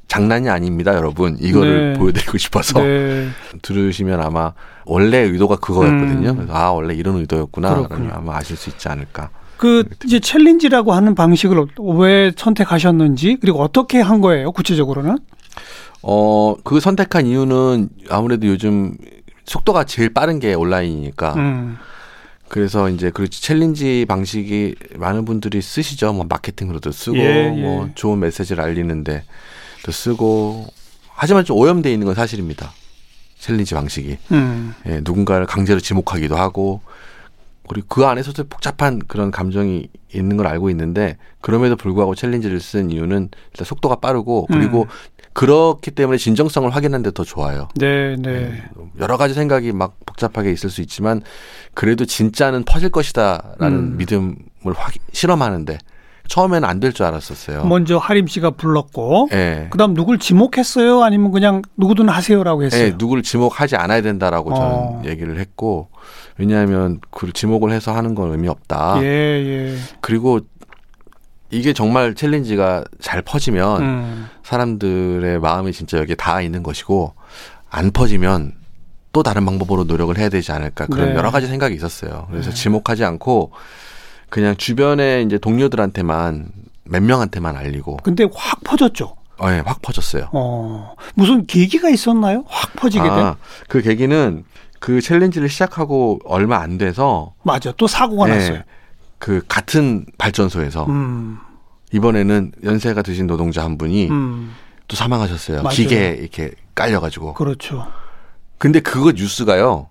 장난이 0.08 0.48
아닙니다, 0.48 0.92
여러분. 0.96 1.36
이거를 1.38 1.92
네. 1.92 1.98
보여드리고 2.00 2.36
싶어서 2.38 2.80
네. 2.80 3.28
들으시면 3.62 4.20
아마 4.20 4.54
원래 4.86 5.18
의도가 5.18 5.56
그거였거든요. 5.56 6.30
음. 6.30 6.48
아 6.50 6.70
원래 6.70 6.94
이런 6.94 7.18
의도였구나. 7.18 7.86
아마 8.10 8.38
아실 8.38 8.56
수 8.56 8.70
있지 8.70 8.88
않을까. 8.88 9.30
그 9.56 9.84
이제 10.04 10.20
challenge라고 10.20 10.92
하는 10.92 11.14
방식을 11.14 11.66
왜 11.98 12.32
선택하셨는지 12.36 13.38
그리고 13.40 13.62
어떻게 13.62 14.00
한 14.00 14.20
거예요? 14.20 14.52
구체적으로는? 14.52 15.18
어, 16.02 16.54
그 16.62 16.80
선택한 16.80 17.26
이유는 17.26 17.88
아무래도 18.10 18.46
요즘 18.46 18.96
속도가 19.44 19.84
제일 19.84 20.12
빠른 20.12 20.38
게 20.38 20.54
온라인이니까. 20.54 21.34
음. 21.34 21.76
그래서 22.48 22.88
이제 22.88 23.10
그렇지 23.10 23.42
challenge 23.42 24.06
방식이 24.08 24.76
많은 24.96 25.24
분들이 25.24 25.60
쓰시죠. 25.60 26.12
뭐 26.12 26.26
마케팅으로도 26.28 26.92
쓰고 26.92 27.16
예, 27.16 27.52
예. 27.56 27.60
뭐 27.60 27.90
좋은 27.96 28.20
메시지를 28.20 28.62
알리는데 28.62 29.24
또 29.84 29.90
쓰고 29.92 30.66
하지만 31.08 31.44
좀 31.44 31.56
오염돼 31.56 31.92
있는 31.92 32.06
건 32.06 32.14
사실입니다. 32.14 32.72
challenge 33.38 33.74
방식이 33.74 34.18
음. 34.32 34.74
예, 34.86 35.00
누군가를 35.02 35.46
강제로 35.46 35.80
지목하기도 35.80 36.36
하고 36.36 36.82
그리고 37.68 37.86
그 37.88 38.04
안에서도 38.06 38.44
복잡한 38.44 39.00
그런 39.06 39.30
감정이 39.30 39.88
있는 40.14 40.36
걸 40.36 40.46
알고 40.46 40.70
있는데 40.70 41.16
그럼에도 41.40 41.76
불구하고 41.76 42.14
챌린지를 42.14 42.60
쓴 42.60 42.90
이유는 42.90 43.28
일단 43.52 43.64
속도가 43.64 43.96
빠르고 43.96 44.46
그리고 44.50 44.82
음. 44.82 44.88
그렇기 45.32 45.90
때문에 45.90 46.16
진정성을 46.16 46.70
확인하는데 46.70 47.10
더 47.12 47.22
좋아요. 47.24 47.68
네, 47.76 48.16
네. 48.16 48.62
여러 48.98 49.16
가지 49.18 49.34
생각이 49.34 49.72
막 49.72 49.96
복잡하게 50.06 50.50
있을 50.50 50.70
수 50.70 50.80
있지만 50.80 51.20
그래도 51.74 52.06
진짜는 52.06 52.64
퍼질 52.64 52.88
것이다라는 52.88 53.78
음. 53.78 53.96
믿음을 53.98 54.34
확 54.74 54.94
실험하는데 55.12 55.76
처음에는 56.28 56.66
안 56.68 56.80
될 56.80 56.92
줄 56.92 57.04
알았었어요. 57.06 57.64
먼저 57.66 57.98
하림 57.98 58.26
씨가 58.26 58.50
불렀고 58.52 59.28
예. 59.32 59.68
그다음 59.70 59.94
누굴 59.94 60.18
지목했어요? 60.18 61.02
아니면 61.04 61.30
그냥 61.30 61.62
누구든 61.76 62.08
하세요라고 62.08 62.64
했어요? 62.64 62.82
예, 62.82 62.94
누구를 62.96 63.22
지목하지 63.22 63.76
않아야 63.76 64.00
된다라고 64.02 64.54
저는 64.54 64.68
어. 64.72 65.02
얘기를 65.04 65.38
했고 65.38 65.88
왜냐하면 66.38 67.00
그 67.10 67.32
지목을 67.32 67.72
해서 67.72 67.94
하는 67.94 68.14
건 68.14 68.30
의미 68.30 68.48
없다. 68.48 68.98
예, 69.02 69.06
예. 69.06 69.76
그리고 70.00 70.40
이게 71.50 71.72
정말 71.72 72.14
챌린지가 72.14 72.84
잘 73.00 73.22
퍼지면 73.22 73.82
음. 73.82 74.28
사람들의 74.42 75.38
마음이 75.40 75.72
진짜 75.72 75.98
여기에 75.98 76.16
닿아 76.16 76.42
있는 76.42 76.62
것이고 76.62 77.14
안 77.70 77.90
퍼지면 77.90 78.52
또 79.12 79.22
다른 79.22 79.46
방법으로 79.46 79.84
노력을 79.84 80.16
해야 80.18 80.28
되지 80.28 80.52
않을까 80.52 80.86
그런 80.86 81.10
네. 81.10 81.14
여러 81.14 81.30
가지 81.30 81.46
생각이 81.46 81.74
있었어요. 81.74 82.26
그래서 82.30 82.50
지목하지 82.50 83.04
않고 83.04 83.52
그냥 84.28 84.56
주변에 84.56 85.22
이제 85.22 85.38
동료들한테만 85.38 86.50
몇 86.84 87.02
명한테만 87.02 87.56
알리고 87.56 87.96
근데 88.02 88.26
확 88.34 88.62
퍼졌죠. 88.64 89.16
어, 89.38 89.50
예, 89.50 89.62
확 89.64 89.82
퍼졌어요. 89.82 90.30
어, 90.32 90.94
무슨 91.14 91.46
계기가 91.46 91.90
있었나요? 91.90 92.44
확 92.46 92.74
퍼지게 92.74 93.02
된? 93.02 93.12
아, 93.12 93.36
그 93.68 93.82
계기는 93.82 94.44
그 94.86 95.00
챌린지를 95.00 95.48
시작하고 95.48 96.20
얼마 96.24 96.58
안 96.58 96.78
돼서 96.78 97.34
맞아. 97.42 97.72
또 97.76 97.88
사고가 97.88 98.30
예, 98.30 98.34
났어요. 98.34 98.62
그 99.18 99.42
같은 99.48 100.06
발전소에서 100.16 100.86
음, 100.86 101.38
이번에는 101.92 102.52
연세가 102.62 103.02
드신 103.02 103.26
노동자 103.26 103.64
한 103.64 103.78
분이 103.78 104.08
음, 104.08 104.52
또 104.86 104.94
사망하셨어요. 104.94 105.64
맞아요. 105.64 105.74
기계에 105.74 106.10
이렇게 106.20 106.52
깔려가지고. 106.76 107.34
그렇죠. 107.34 107.84
근데 108.58 108.78
그거 108.78 109.10
뉴스가요. 109.10 109.88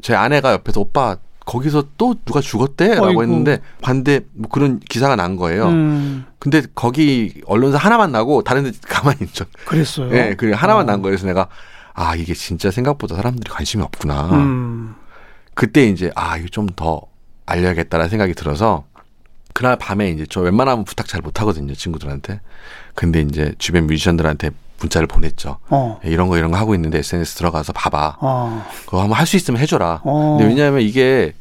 제 0.00 0.14
아내가 0.14 0.52
옆에서 0.52 0.80
오빠 0.80 1.18
거기서 1.44 1.84
또 1.98 2.14
누가 2.24 2.40
죽었대라고 2.40 3.06
어이구. 3.06 3.22
했는데 3.24 3.60
반대 3.82 4.20
뭐 4.32 4.48
그런 4.48 4.80
기사가 4.80 5.14
난 5.14 5.36
거예요. 5.36 5.66
음, 5.66 6.24
근데 6.38 6.62
거기 6.74 7.42
언론사 7.44 7.76
하나만 7.76 8.12
나고 8.12 8.42
다른 8.44 8.64
데 8.64 8.70
가만히 8.88 9.18
있죠. 9.24 9.44
그랬어요. 9.66 10.10
예, 10.14 10.34
그 10.38 10.52
하나만 10.52 10.84
어. 10.88 10.90
난 10.90 11.02
거예요. 11.02 11.16
그래서 11.16 11.26
내가 11.26 11.48
아 12.00 12.14
이게 12.14 12.32
진짜 12.34 12.70
생각보다 12.70 13.16
사람들이 13.16 13.50
관심이 13.50 13.82
없구나. 13.82 14.30
음, 14.30 14.94
그때 15.54 15.84
이제 15.86 16.10
아 16.14 16.36
이거 16.36 16.46
좀 16.48 16.68
더 16.76 17.02
알려야겠다라는 17.46 18.10
생각이 18.10 18.34
들어서 18.34 18.84
그날 19.54 19.76
밤에 19.76 20.10
이제 20.10 20.26
저 20.28 20.40
웬만하면 20.42 20.84
부탁 20.84 21.08
잘 21.08 21.20
못하거든요 21.22 21.74
친구들한테. 21.74 22.40
근데 22.94 23.20
이제 23.22 23.52
주변 23.58 23.86
뮤지션들한테 23.86 24.50
문자를 24.80 25.08
보냈죠. 25.08 25.58
어, 25.70 25.98
예, 26.04 26.10
이런 26.10 26.28
거 26.28 26.36
이런 26.38 26.50
거 26.52 26.56
하고 26.58 26.74
있는데 26.76 26.98
SNS 26.98 27.34
들어가서 27.36 27.72
봐봐. 27.72 28.18
어, 28.20 28.64
그거 28.84 29.00
한번 29.00 29.18
할 29.18 29.26
수 29.26 29.36
있으면 29.36 29.60
해줘라. 29.60 30.02
어. 30.04 30.36
근데 30.38 30.48
왜냐하면 30.52 30.82
이게 30.82 31.32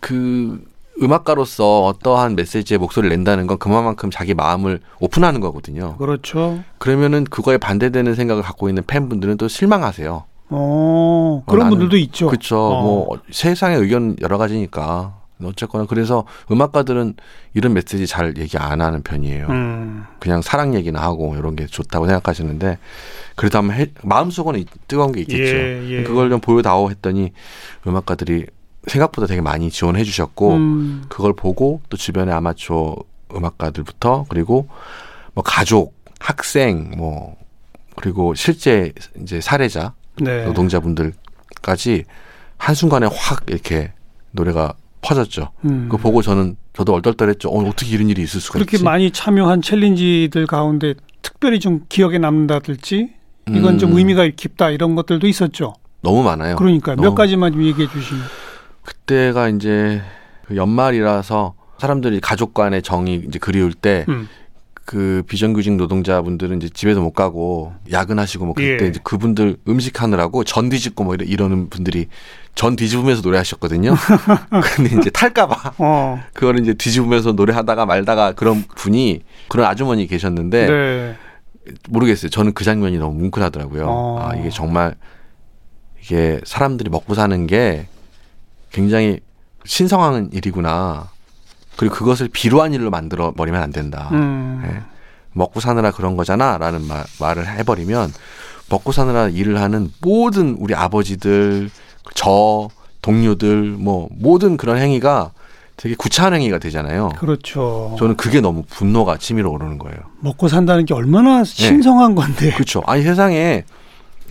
그 0.00 0.62
음악가로서 1.02 1.84
어떠한 1.84 2.36
메시지의 2.36 2.78
목소리를 2.78 3.14
낸다는 3.16 3.46
건 3.46 3.58
그만큼 3.58 4.10
자기 4.10 4.34
마음을 4.34 4.80
오픈하는 5.00 5.40
거거든요. 5.40 5.96
그렇죠. 5.96 6.60
그러면은 6.78 7.24
그거에 7.24 7.58
반대되는 7.58 8.14
생각을 8.14 8.42
갖고 8.42 8.68
있는 8.68 8.82
팬분들은 8.86 9.36
또 9.36 9.48
실망하세요. 9.48 10.24
어, 10.50 11.42
그런 11.46 11.66
나는- 11.66 11.70
분들도 11.70 11.96
있죠. 11.96 12.26
그렇죠. 12.28 12.58
어. 12.58 12.82
뭐 12.82 13.08
세상의 13.30 13.78
의견 13.80 14.16
여러 14.20 14.38
가지니까 14.38 15.20
어쨌거나 15.42 15.84
그래서 15.86 16.24
음악가들은 16.50 17.14
이런 17.54 17.74
메시지 17.74 18.06
잘 18.06 18.34
얘기 18.38 18.56
안 18.56 18.80
하는 18.80 19.02
편이에요. 19.02 19.46
음, 19.50 20.04
그냥 20.20 20.42
사랑 20.42 20.74
얘기나 20.74 21.00
하고 21.02 21.34
이런 21.36 21.56
게 21.56 21.66
좋다고 21.66 22.06
생각하시는데 22.06 22.78
그래도 23.34 23.58
한번 23.58 23.76
해, 23.76 23.86
마음속은 24.04 24.58
이- 24.60 24.66
뜨거운 24.86 25.12
게 25.12 25.20
있겠죠. 25.22 25.42
예, 25.56 25.88
예. 25.90 26.02
그걸 26.04 26.30
좀 26.30 26.40
보여다오 26.40 26.88
했더니 26.90 27.32
음악가들이 27.86 28.46
생각보다 28.86 29.26
되게 29.26 29.40
많이 29.40 29.70
지원해 29.70 30.04
주셨고 30.04 30.54
음, 30.54 31.04
그걸 31.08 31.32
보고 31.34 31.80
또 31.88 31.96
주변의 31.96 32.34
아마추어 32.34 32.96
음악가들부터 33.34 34.26
그리고 34.28 34.68
뭐 35.34 35.42
가족, 35.42 35.94
학생 36.20 36.92
뭐 36.96 37.36
그리고 37.96 38.34
실제 38.34 38.92
이제 39.20 39.40
사례자 39.40 39.94
네. 40.20 40.44
노동자분들까지 40.44 42.04
한순간에 42.58 43.08
확 43.10 43.44
이렇게 43.48 43.92
노래가 44.30 44.74
퍼졌죠. 45.00 45.50
음. 45.64 45.88
그거 45.88 45.98
보고 45.98 46.22
저는 46.22 46.56
저도 46.72 46.94
얼떨떨했죠. 46.94 47.48
어, 47.48 47.68
어떻게 47.68 47.90
이런 47.94 48.08
일이 48.08 48.22
있을 48.22 48.40
수가 48.40 48.54
그렇게 48.54 48.76
있지? 48.76 48.84
많이 48.84 49.10
참여한 49.10 49.62
챌린지들 49.62 50.46
가운데 50.46 50.94
특별히 51.22 51.60
좀 51.60 51.84
기억에 51.88 52.18
남는다든지 52.18 53.10
이건 53.50 53.78
좀 53.78 53.92
음, 53.92 53.98
의미가 53.98 54.28
깊다 54.36 54.70
이런 54.70 54.94
것들도 54.94 55.26
있었죠. 55.26 55.74
너무 56.00 56.22
많아요. 56.22 56.56
그러니까 56.56 56.96
몇. 56.96 57.14
가지만 57.14 57.52
좀 57.52 57.62
얘기해 57.64 57.88
주시면. 57.88 58.24
그때가 58.84 59.48
이제 59.48 60.02
그 60.46 60.56
연말이라서 60.56 61.54
사람들이 61.78 62.20
가족 62.20 62.54
간의 62.54 62.82
정이 62.82 63.24
이제 63.28 63.38
그리울 63.38 63.72
때 63.72 64.04
음. 64.08 64.28
그 64.86 65.22
비정규직 65.26 65.76
노동자분들은 65.76 66.58
이제 66.58 66.68
집에도 66.68 67.00
못 67.02 67.12
가고 67.12 67.72
야근하시고 67.90 68.44
뭐 68.44 68.54
그때 68.54 68.84
예. 68.84 68.88
이제 68.88 69.00
그분들 69.02 69.56
음식 69.66 70.02
하느라고 70.02 70.44
전 70.44 70.68
뒤집고 70.68 71.04
뭐 71.04 71.14
이러- 71.14 71.24
이러는 71.24 71.70
분들이 71.70 72.08
전 72.54 72.76
뒤집으면서 72.76 73.22
노래하셨거든요. 73.22 73.94
근데 74.76 74.96
이제 74.98 75.08
탈까봐 75.08 75.74
어. 75.78 76.20
그거를 76.34 76.60
이제 76.60 76.74
뒤집으면서 76.74 77.32
노래하다가 77.32 77.86
말다가 77.86 78.32
그런 78.32 78.62
분이 78.76 79.22
그런 79.48 79.66
아주머니 79.66 80.06
계셨는데 80.06 80.66
네. 80.66 81.16
모르겠어요. 81.88 82.28
저는 82.28 82.52
그 82.52 82.62
장면이 82.62 82.98
너무 82.98 83.18
뭉클하더라고요. 83.20 83.86
어. 83.88 84.18
아 84.20 84.36
이게 84.36 84.50
정말 84.50 84.94
이게 86.02 86.40
사람들이 86.44 86.90
먹고 86.90 87.14
사는 87.14 87.46
게 87.46 87.86
굉장히 88.78 89.20
신성한 89.64 90.30
일이구나. 90.32 91.08
그리고 91.76 91.94
그것을 91.94 92.28
비루한 92.28 92.72
일로 92.74 92.90
만들어 92.90 93.32
버리면 93.32 93.62
안 93.62 93.70
된다. 93.70 94.08
음. 94.12 94.62
예. 94.66 94.82
먹고 95.32 95.60
사느라 95.60 95.90
그런 95.90 96.16
거잖아 96.16 96.58
라는 96.58 96.86
말, 96.86 97.04
말을 97.20 97.46
해버리면 97.58 98.12
먹고 98.68 98.92
사느라 98.92 99.28
일을 99.28 99.60
하는 99.60 99.90
모든 100.00 100.56
우리 100.58 100.74
아버지들, 100.74 101.70
저 102.14 102.68
동료들 103.02 103.76
뭐 103.78 104.08
모든 104.12 104.56
그런 104.56 104.78
행위가 104.78 105.30
되게 105.76 105.94
구차한 105.96 106.34
행위가 106.34 106.58
되잖아요. 106.58 107.10
그렇죠. 107.18 107.96
저는 107.98 108.16
그게 108.16 108.40
너무 108.40 108.62
분노가 108.68 109.16
치밀어 109.18 109.50
오르는 109.50 109.78
거예요. 109.78 109.98
먹고 110.20 110.48
산다는 110.48 110.84
게 110.84 110.94
얼마나 110.94 111.38
네. 111.38 111.44
신성한 111.44 112.14
건데. 112.14 112.52
그렇죠. 112.52 112.82
아니 112.86 113.02
세상에 113.02 113.64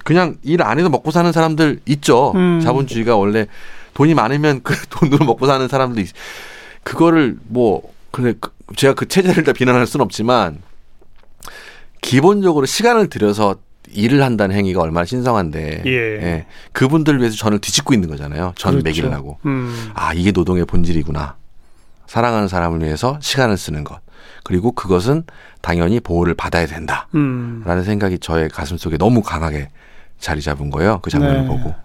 그냥 0.04 0.36
일 0.44 0.62
안 0.62 0.80
해도 0.80 0.90
먹고 0.90 1.12
사는 1.12 1.32
사람들 1.32 1.82
있죠. 1.88 2.32
음. 2.36 2.60
자본주의가 2.62 3.16
원래 3.18 3.48
돈이 3.94 4.14
많으면 4.14 4.62
그 4.64 4.76
돈으로 4.90 5.26
먹고 5.26 5.46
사는 5.48 5.68
사람들 5.68 6.02
있. 6.04 6.10
그거를 6.84 7.38
뭐 7.48 7.82
근데 8.12 8.34
그- 8.40 8.52
제가 8.76 8.94
그 8.94 9.08
체제를 9.08 9.44
다 9.44 9.54
비난할 9.54 9.86
수는 9.88 10.04
없지만 10.04 10.60
기본적으로 12.02 12.66
시간을 12.66 13.08
들여서 13.10 13.56
일을 13.92 14.24
한다는 14.24 14.56
행위가 14.56 14.82
얼마나 14.82 15.06
신성한데 15.06 15.84
예. 15.86 16.46
그분들을 16.72 17.20
위해서 17.20 17.36
전을 17.38 17.60
뒤집고 17.60 17.94
있는 17.94 18.10
거잖아요. 18.10 18.54
전 18.56 18.80
그렇죠. 18.82 19.02
먹이려고. 19.04 19.38
음. 19.46 19.92
아, 19.94 20.14
이게 20.14 20.32
노동의 20.32 20.66
본질이구나. 20.66 21.36
사랑하는 22.08 22.48
사람을 22.48 22.82
위해서 22.84 23.20
시간을 23.22 23.58
쓰는 23.58 23.84
것. 23.84 24.00
그리고 24.44 24.72
그것은 24.72 25.24
당연히 25.62 26.00
보호를 26.00 26.34
받아야 26.34 26.66
된다. 26.66 27.08
음. 27.16 27.62
라는 27.66 27.84
생각이 27.84 28.20
저의 28.20 28.50
가슴 28.50 28.78
속에 28.78 28.98
너무 28.98 29.22
강하게 29.22 29.70
자리 30.20 30.42
잡은 30.42 30.70
거예요. 30.70 31.00
그 31.02 31.10
장면을 31.10 31.42
네. 31.42 31.48
보고. 31.48 31.76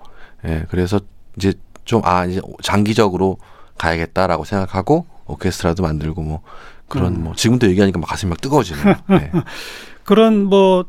예, 0.47 0.65
그래서 0.71 1.01
이제 1.37 1.53
좀, 1.89 2.03
아, 2.05 2.27
이제 2.27 2.41
장기적으로 2.63 3.39
가야겠다라고 3.79 4.45
생각하고 4.45 5.07
오케스트라도 5.27 5.83
만들고 5.83 6.21
뭐 6.21 6.43
그런 6.87 7.15
음. 7.15 7.25
뭐 7.25 7.35
지금도 7.35 7.67
얘기하니까 7.69 7.99
막 7.99 8.07
가슴이 8.09 8.29
막 8.29 8.41
뜨거워지네요. 8.43 8.95
네. 9.09 9.31
그런 10.05 10.45
뭐 10.45 10.85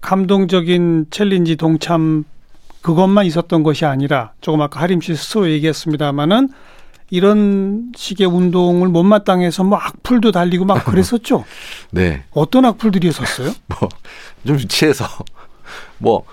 감동적인 0.00 1.06
챌린지 1.10 1.54
동참 1.54 2.24
그것만 2.80 3.24
있었던 3.26 3.62
것이 3.62 3.84
아니라 3.84 4.32
조금 4.40 4.60
아까 4.62 4.80
하림 4.80 5.00
씨 5.00 5.14
스스로 5.14 5.48
얘기했습니다마는 5.48 6.48
이런 7.10 7.92
식의 7.94 8.26
운동을 8.26 8.88
못마땅해서 8.88 9.62
뭐 9.62 9.78
악플도 9.78 10.32
달리고 10.32 10.64
막 10.64 10.84
그랬었죠. 10.84 11.44
네. 11.92 12.24
어떤 12.32 12.64
악플들이 12.64 13.06
있었어요? 13.08 13.52
뭐 13.68 13.88
좀 14.44 14.58
유치해서 14.58 15.04
뭐 15.98 16.24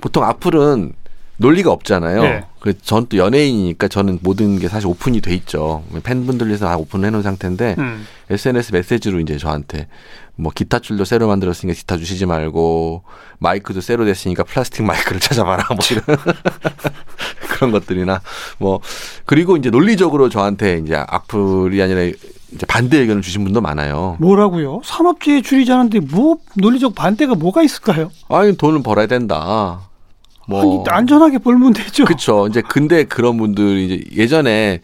보통 0.00 0.22
악플은 0.24 0.92
논리가 1.38 1.70
없잖아요. 1.70 2.22
네. 2.22 2.44
그전또 2.60 3.16
연예인이니까 3.18 3.88
저는 3.88 4.18
모든 4.22 4.58
게 4.58 4.68
사실 4.68 4.88
오픈이 4.88 5.20
돼 5.20 5.34
있죠. 5.34 5.84
팬분들 6.02 6.48
위해서 6.48 6.66
다 6.66 6.76
오픈해 6.76 7.10
놓은 7.10 7.22
상태인데 7.22 7.76
음. 7.78 8.06
SNS 8.30 8.72
메시지로 8.72 9.20
이제 9.20 9.36
저한테 9.36 9.88
뭐 10.34 10.52
기타 10.54 10.78
줄도 10.78 11.04
새로 11.04 11.28
만들었으니까 11.28 11.76
기타 11.76 11.96
주시지 11.96 12.26
말고 12.26 13.04
마이크도 13.38 13.80
새로 13.80 14.04
됐으니까 14.04 14.44
플라스틱 14.44 14.82
마이크를 14.84 15.20
찾아봐라 15.20 15.66
뭐 15.68 15.78
이런 15.90 16.04
그런 17.48 17.70
것들이나 17.70 18.20
뭐 18.58 18.80
그리고 19.24 19.56
이제 19.56 19.70
논리적으로 19.70 20.28
저한테 20.28 20.78
이제 20.84 20.94
악플이 20.96 21.80
아니라 21.82 22.02
이제 22.02 22.66
반대 22.66 22.98
의견을 22.98 23.22
주신 23.22 23.44
분도 23.44 23.60
많아요. 23.60 24.16
뭐라고요? 24.20 24.80
산업재해 24.84 25.42
줄이자는데 25.42 26.00
뭐 26.00 26.38
논리적 26.54 26.94
반대가 26.94 27.34
뭐가 27.34 27.62
있을까요? 27.62 28.10
아니 28.28 28.56
돈을 28.56 28.82
벌어야 28.82 29.06
된다. 29.06 29.85
뭐 30.46 30.84
안전하게 30.88 31.38
벌면 31.38 31.72
되죠. 31.72 32.04
그렇죠. 32.04 32.46
이제 32.46 32.62
근데 32.62 33.04
그런 33.04 33.36
분들이 33.36 33.86
이제 33.86 34.04
예전에 34.22 34.80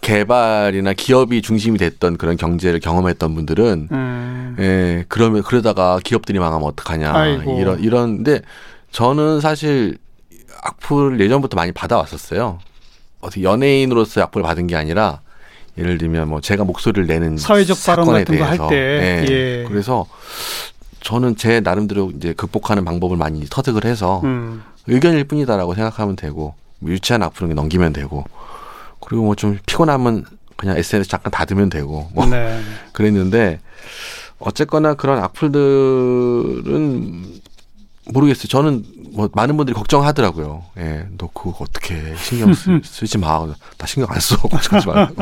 개발이나 0.00 0.92
기업이 0.92 1.40
중심이 1.40 1.78
됐던 1.78 2.18
그런 2.18 2.36
경제를 2.36 2.80
경험했던 2.80 3.34
분들은 3.34 3.88
음. 3.90 4.56
예, 4.58 5.04
그러면 5.08 5.42
그러다가 5.42 5.98
기업들이 6.02 6.38
망하면 6.38 6.68
어떡하냐. 6.68 7.14
아이고. 7.14 7.58
이런 7.58 7.80
이런데 7.80 8.42
저는 8.90 9.40
사실 9.40 9.96
악플 10.62 11.20
예전부터 11.20 11.56
많이 11.56 11.72
받아왔었어요. 11.72 12.58
어떻게 13.20 13.42
연예인으로서 13.42 14.20
악플 14.22 14.42
받은 14.42 14.66
게 14.66 14.76
아니라 14.76 15.20
예를 15.78 15.96
들면 15.98 16.28
뭐 16.28 16.40
제가 16.40 16.64
목소리를 16.64 17.06
내는 17.06 17.36
사회적 17.38 17.78
발언 17.86 18.06
같은 18.06 18.38
거할 18.38 18.56
대해서. 18.58 18.68
때. 18.68 19.26
예. 19.30 19.64
그래서 19.66 20.06
저는 21.00 21.36
제 21.36 21.60
나름대로 21.60 22.12
이제 22.16 22.32
극복하는 22.34 22.84
방법을 22.84 23.16
많이 23.16 23.44
터득을 23.48 23.84
해서 23.84 24.20
음. 24.24 24.62
의견일 24.86 25.24
뿐이다라고 25.24 25.74
생각하면 25.74 26.16
되고 26.16 26.54
뭐 26.78 26.90
유치한 26.90 27.22
악플은 27.22 27.54
넘기면 27.54 27.92
되고 27.92 28.24
그리고 29.00 29.24
뭐 29.24 29.34
좀 29.34 29.58
피곤하면 29.66 30.24
그냥 30.56 30.76
SNS 30.78 31.08
잠깐 31.10 31.30
닫으면 31.32 31.68
되고 31.70 32.08
뭐 32.14 32.26
네. 32.26 32.60
그랬는데 32.92 33.60
어쨌거나 34.38 34.94
그런 34.94 35.18
악플들은 35.22 36.64
모르겠어요. 38.12 38.48
저는 38.48 38.84
뭐 39.14 39.28
많은 39.32 39.56
분들이 39.56 39.74
걱정하더라고요. 39.74 40.64
예, 40.78 41.06
너 41.16 41.28
그거 41.32 41.54
어떻게 41.60 42.14
신경 42.16 42.52
쓰, 42.52 42.80
쓰지 42.84 43.16
마. 43.18 43.46
나 43.78 43.86
신경 43.86 44.10
안 44.10 44.20
써. 44.20 44.36
걱정하지 44.48 44.86
말라고. 44.88 45.14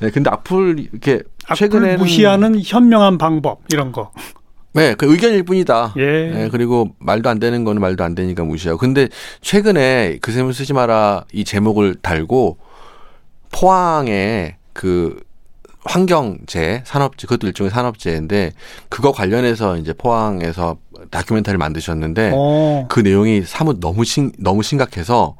네, 0.00 0.10
근데 0.10 0.28
악플 0.30 0.78
이렇게 0.92 1.22
악플 1.44 1.56
최근에는 1.56 1.98
무시하는 1.98 2.60
현명한 2.62 3.16
방법 3.18 3.60
이런 3.72 3.92
거. 3.92 4.12
네, 4.74 4.94
그 4.94 5.10
의견일 5.10 5.42
뿐이다. 5.42 5.94
예. 5.98 6.44
예, 6.44 6.48
그리고 6.50 6.90
말도 6.98 7.28
안 7.28 7.38
되는 7.38 7.64
거는 7.64 7.80
말도 7.80 8.04
안 8.04 8.14
되니까 8.14 8.44
무시하고. 8.44 8.78
근데 8.78 9.08
최근에 9.42 10.18
그 10.22 10.32
셈을 10.32 10.54
쓰지 10.54 10.72
마라 10.72 11.24
이 11.32 11.44
제목을 11.44 11.96
달고 11.96 12.58
포항에 13.50 14.56
그 14.72 15.20
환경재 15.84 16.82
산업재 16.86 17.26
그것도 17.26 17.48
일종의 17.48 17.70
산업재인데 17.70 18.52
그거 18.88 19.12
관련해서 19.12 19.76
이제 19.76 19.92
포항에서 19.92 20.76
다큐멘터리를 21.10 21.58
만드셨는데 21.58 22.30
어. 22.34 22.86
그 22.88 23.00
내용이 23.00 23.42
사뭇 23.42 23.80
너무 23.80 24.04
심 24.04 24.30
너무 24.38 24.62
심각해서 24.62 25.36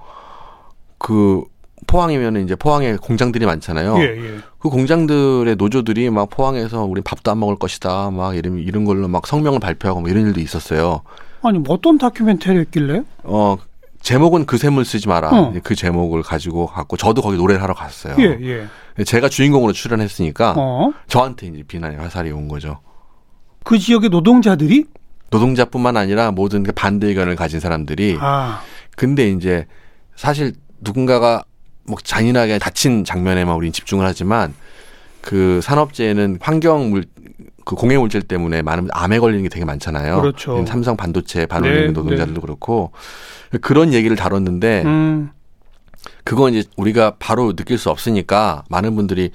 그 0.99 1.45
포항이면 1.87 2.45
이제 2.45 2.55
포항에 2.55 2.97
공장들이 2.97 3.47
많잖아요. 3.47 3.99
예, 3.99 4.03
예. 4.03 4.39
그 4.59 4.69
공장들의 4.69 5.57
노조들이 5.57 6.11
막 6.11 6.31
포항에서 6.31 6.85
우린 6.85 7.03
밥도 7.03 7.31
안 7.31 7.41
먹을 7.41 7.57
것이다. 7.57 8.11
막 8.11 8.37
이런 8.37 8.59
이런 8.59 8.85
걸로 8.85 9.09
막 9.09 9.27
성명을 9.27 9.61
발표하고 9.61 10.01
뭐 10.01 10.11
이런 10.11 10.27
일도 10.27 10.41
있었어요. 10.41 11.03
아니 11.43 11.59
뭐 11.59 11.75
어떤 11.75 11.99
다큐멘터리였길래? 11.99 13.03
어 13.25 13.57
제목은 14.01 14.47
그 14.47 14.59
셈을 14.59 14.85
쓰지 14.85 15.09
마라. 15.09 15.31
어. 15.31 15.53
그 15.63 15.75
제목을 15.75 16.23
가지고 16.23 16.67
갔고 16.67 16.97
저도 16.97 17.23
거기 17.23 17.37
노래를 17.37 17.63
하러 17.63 17.75
갔어요. 17.75 18.17
예, 18.19 18.39
예. 18.41 19.05
제가 19.05 19.29
주인공으로 19.29 19.73
출연했으니까 19.73 20.55
어. 20.57 20.93
저한테 21.09 21.49
이제 21.49 21.63
비난의 21.63 21.99
화살이 21.99 22.31
온 22.31 22.49
거죠. 22.49 22.81
그 23.65 23.79
지역의 23.79 24.11
노동자들이 24.11 24.87
노동자뿐만 25.31 25.97
아니라 25.97 26.31
모든 26.31 26.63
그 26.63 26.73
반대 26.73 27.07
의견을 27.09 27.37
가진 27.37 27.59
사람들이 27.59 28.19
아, 28.21 28.61
근데 28.97 29.31
이제 29.31 29.67
사실 30.15 30.53
누군가가 30.81 31.45
뭐 31.85 31.97
잔인하게 32.03 32.59
다친 32.59 33.05
장면에만 33.05 33.55
우리는 33.57 33.73
집중을 33.73 34.07
하지만 34.07 34.55
그 35.21 35.61
산업재해는 35.63 36.39
환경 36.41 36.91
물, 36.91 37.05
그 37.65 37.77
공해 37.77 37.97
물질 37.97 38.23
때문에 38.23 38.63
많은 38.63 38.89
암에 38.93 39.19
걸리는 39.19 39.43
게 39.43 39.49
되게 39.49 39.65
많잖아요. 39.65 40.21
그렇죠. 40.21 40.65
삼성 40.67 40.97
반도체 40.97 41.47
반올림 41.47 41.75
네, 41.75 41.87
노동자들도 41.93 42.41
그렇고 42.41 42.93
그런 43.61 43.93
얘기를 43.93 44.17
다뤘는데 44.17 44.83
음, 44.85 45.31
그건 46.25 46.55
이제 46.55 46.69
우리가 46.77 47.17
바로 47.19 47.55
느낄 47.55 47.79
수 47.79 47.91
없으니까 47.91 48.65
많은 48.69 48.97
분들이 48.97 49.31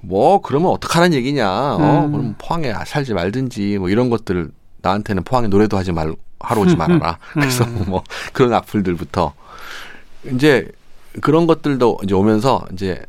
뭐 0.00 0.40
그러면 0.40 0.70
어떡하는 0.70 1.14
얘기냐. 1.14 1.48
어, 1.50 2.04
음. 2.06 2.12
그럼 2.12 2.34
포항에 2.38 2.72
살지 2.86 3.14
말든지 3.14 3.78
뭐 3.78 3.88
이런 3.90 4.08
것들을 4.08 4.50
나한테는 4.82 5.24
포항에 5.24 5.48
노래도 5.48 5.76
하지 5.76 5.92
말 5.92 6.14
하러 6.40 6.60
오지 6.62 6.76
말아라. 6.76 7.18
그래서 7.32 7.66
뭐 7.86 8.04
그런 8.32 8.52
악플들부터 8.54 9.34
이제 10.32 10.68
그런 11.20 11.46
것들도 11.46 12.00
이제 12.04 12.14
오면서 12.14 12.64
이제 12.72 13.02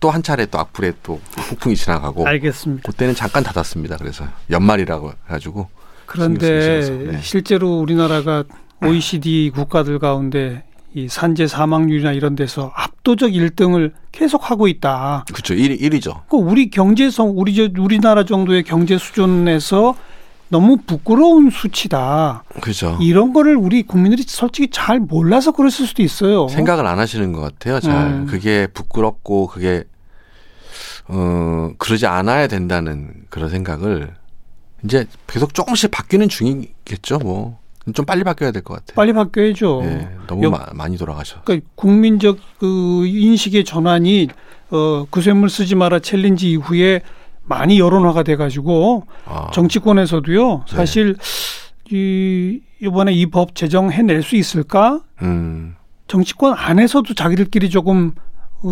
또 0.00 0.10
한 0.10 0.22
차례 0.22 0.44
또 0.44 0.58
악플에 0.58 0.92
또 1.02 1.18
폭풍이 1.48 1.74
지나가고 1.76 2.26
알겠습니다. 2.26 2.90
그때는 2.90 3.14
잠깐 3.14 3.42
닫았습니다. 3.42 3.96
그래서 3.96 4.26
연말이라고 4.50 5.12
해가지고 5.26 5.68
그런데 6.04 6.80
네. 7.10 7.20
실제로 7.22 7.78
우리나라가 7.78 8.44
OECD 8.84 9.50
국가들 9.54 9.98
가운데 9.98 10.64
이 10.92 11.08
산재 11.08 11.46
사망률이나 11.46 12.12
이런 12.12 12.36
데서 12.36 12.70
압도적 12.74 13.30
1등을 13.30 13.92
계속 14.12 14.50
하고 14.50 14.68
있다. 14.68 15.24
그렇죠. 15.32 15.54
1위 15.54 15.80
1위죠. 15.80 16.28
그 16.28 16.36
우리 16.36 16.68
경제성 16.68 17.32
우리 17.34 17.54
저 17.54 17.68
우리나라 17.78 18.24
정도의 18.24 18.62
경제 18.62 18.98
수준에서 18.98 19.96
너무 20.54 20.76
부끄러운 20.76 21.50
수치다. 21.50 22.44
그렇죠. 22.60 22.96
이런 23.00 23.32
거를 23.32 23.56
우리 23.56 23.82
국민들이 23.82 24.22
솔직히 24.24 24.68
잘 24.70 25.00
몰라서 25.00 25.50
그랬을 25.50 25.84
수도 25.84 26.00
있어요. 26.04 26.46
생각을 26.46 26.86
안 26.86 27.00
하시는 27.00 27.32
것 27.32 27.40
같아요. 27.40 27.80
잘 27.80 27.92
음. 28.06 28.26
그게 28.26 28.68
부끄럽고 28.68 29.48
그게 29.48 29.82
어 31.08 31.72
그러지 31.78 32.06
않아야 32.06 32.46
된다는 32.46 33.12
그런 33.30 33.50
생각을 33.50 34.14
이제 34.84 35.06
계속 35.26 35.54
조금씩 35.54 35.90
바뀌는 35.90 36.28
중이겠죠. 36.28 37.18
뭐 37.18 37.58
좀 37.94 38.06
빨리 38.06 38.24
바뀌어야 38.24 38.50
될 38.50 38.62
것 38.62 38.74
같아요. 38.76 38.94
빨리 38.94 39.12
바뀌어야죠. 39.12 39.82
예, 39.84 40.08
너무 40.26 40.44
여- 40.44 40.50
마- 40.50 40.64
많이 40.72 40.96
돌아가셔. 40.96 41.42
그러니까 41.44 41.68
국민적 41.74 42.38
그 42.58 43.04
인식의 43.06 43.64
전환이 43.66 44.28
어 44.70 45.04
구세물 45.10 45.50
쓰지 45.50 45.74
마라 45.74 45.98
챌린지 45.98 46.50
이후에 46.52 47.02
많이 47.46 47.78
여론화가 47.78 48.22
돼가지고 48.22 49.04
아, 49.26 49.50
정치권에서도요 49.52 50.64
네. 50.68 50.76
사실 50.76 51.16
이 51.90 52.60
이번에 52.80 53.12
이 53.12 53.26
법 53.26 53.54
제정해낼 53.54 54.22
수 54.22 54.36
있을까 54.36 55.00
음, 55.22 55.74
정치권 56.08 56.54
안에서도 56.56 57.14
자기들끼리 57.14 57.70
조금 57.70 58.12
어, 58.62 58.68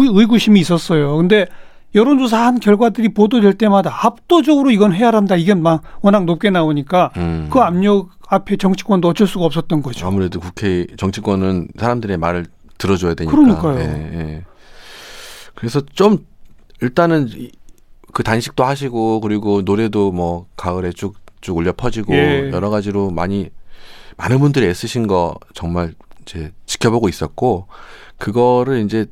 의- 0.00 0.10
의구심이 0.12 0.58
있었어요. 0.60 1.16
근데 1.16 1.46
여론조사한 1.94 2.60
결과들이 2.60 3.10
보도될 3.14 3.54
때마다 3.54 3.96
압도적으로 4.06 4.70
이건 4.70 4.92
해야 4.92 5.08
한다. 5.10 5.36
이게 5.36 5.54
막 5.54 5.82
워낙 6.02 6.24
높게 6.24 6.50
나오니까 6.50 7.12
음. 7.16 7.48
그 7.50 7.60
압력 7.60 8.10
앞에 8.28 8.56
정치권도 8.56 9.08
어쩔 9.08 9.26
수가 9.26 9.44
없었던 9.46 9.82
거죠. 9.82 10.06
아무래도 10.06 10.40
국회 10.40 10.86
정치권은 10.96 11.68
사람들의 11.78 12.16
말을 12.18 12.46
들어줘야 12.78 13.14
되니까. 13.14 13.34
그러니까요. 13.36 13.78
예, 13.78 13.84
예. 14.18 14.44
그래서 15.54 15.80
좀 15.94 16.18
일단은 16.82 17.28
이- 17.30 17.50
그 18.16 18.22
단식도 18.22 18.64
하시고 18.64 19.20
그리고 19.20 19.60
노래도 19.60 20.10
뭐 20.10 20.46
가을에 20.56 20.90
쭉쭉 20.90 21.54
울려 21.54 21.74
퍼지고 21.76 22.14
예. 22.14 22.50
여러 22.50 22.70
가지로 22.70 23.10
많이 23.10 23.50
많은 24.16 24.38
분들이 24.38 24.64
애쓰신 24.68 25.06
거 25.06 25.34
정말 25.52 25.92
이제 26.22 26.50
지켜보고 26.64 27.10
있었고 27.10 27.66
그거를 28.16 28.82
이제 28.86 29.04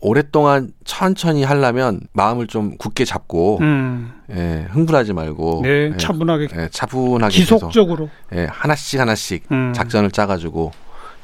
오랫동안 0.00 0.72
천천히 0.84 1.42
하려면 1.42 1.98
마음을 2.12 2.46
좀 2.46 2.76
굳게 2.78 3.04
잡고 3.04 3.58
음, 3.60 4.12
예, 4.30 4.68
흥분하지 4.70 5.14
말고 5.14 5.62
네, 5.64 5.90
예, 5.92 5.96
차분하게 5.96 6.46
예, 6.56 6.68
차분하게 6.70 7.32
지속적으로. 7.32 8.08
예, 8.36 8.46
하나씩 8.48 9.00
하나씩 9.00 9.50
음. 9.50 9.72
작전을 9.74 10.12
짜가지고 10.12 10.70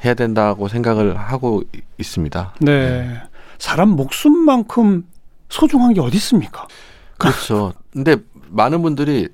해야 0.03 0.13
된다고 0.15 0.67
생각을 0.67 1.15
하고 1.17 1.63
이- 1.73 1.79
있습니다. 1.97 2.55
네. 2.59 3.21
사람 3.57 3.87
목숨만큼 3.91 5.05
소중한 5.47 5.93
게 5.93 6.01
어디 6.01 6.17
있습니까? 6.17 6.67
그렇죠. 7.19 7.73
근데 7.93 8.17
많은 8.49 8.81
분들이 8.81 9.27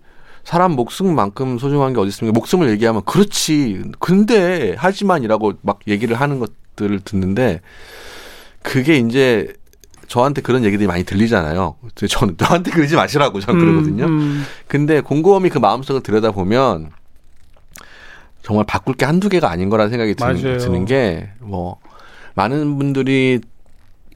사람 0.44 0.74
목숨만큼 0.74 1.58
소중한 1.58 1.94
게 1.94 2.00
어디 2.00 2.10
있습니까? 2.10 2.34
목숨을 2.38 2.70
얘기하면 2.72 3.04
그렇지. 3.06 3.84
근데 4.00 4.76
하지만이라고 4.78 5.54
막 5.62 5.80
얘기를 5.88 6.20
하는 6.20 6.40
것들을 6.40 7.00
듣는데 7.00 7.62
그게 8.62 8.98
이제 8.98 9.54
저한테 10.08 10.42
그런 10.42 10.64
얘기들이 10.64 10.86
많이 10.88 11.04
들리잖아요. 11.04 11.76
저는 11.96 12.36
저한테 12.38 12.72
그러지 12.72 12.96
마시라고 12.96 13.40
저는 13.40 13.60
그러거든요. 13.60 14.06
음, 14.06 14.10
음. 14.20 14.46
근데 14.68 15.02
곰곰이 15.02 15.50
그 15.50 15.58
마음속을 15.58 16.02
들여다보면 16.04 16.92
정말 18.44 18.66
바꿀 18.68 18.94
게 18.96 19.06
한두 19.06 19.30
개가 19.30 19.50
아닌 19.50 19.70
거라는 19.70 19.90
생각이. 19.90 20.14
드는, 20.14 20.58
드는 20.60 20.86
게 20.86 21.30
뭐 21.40 21.80
많은 22.36 22.78
분들이 22.78 23.40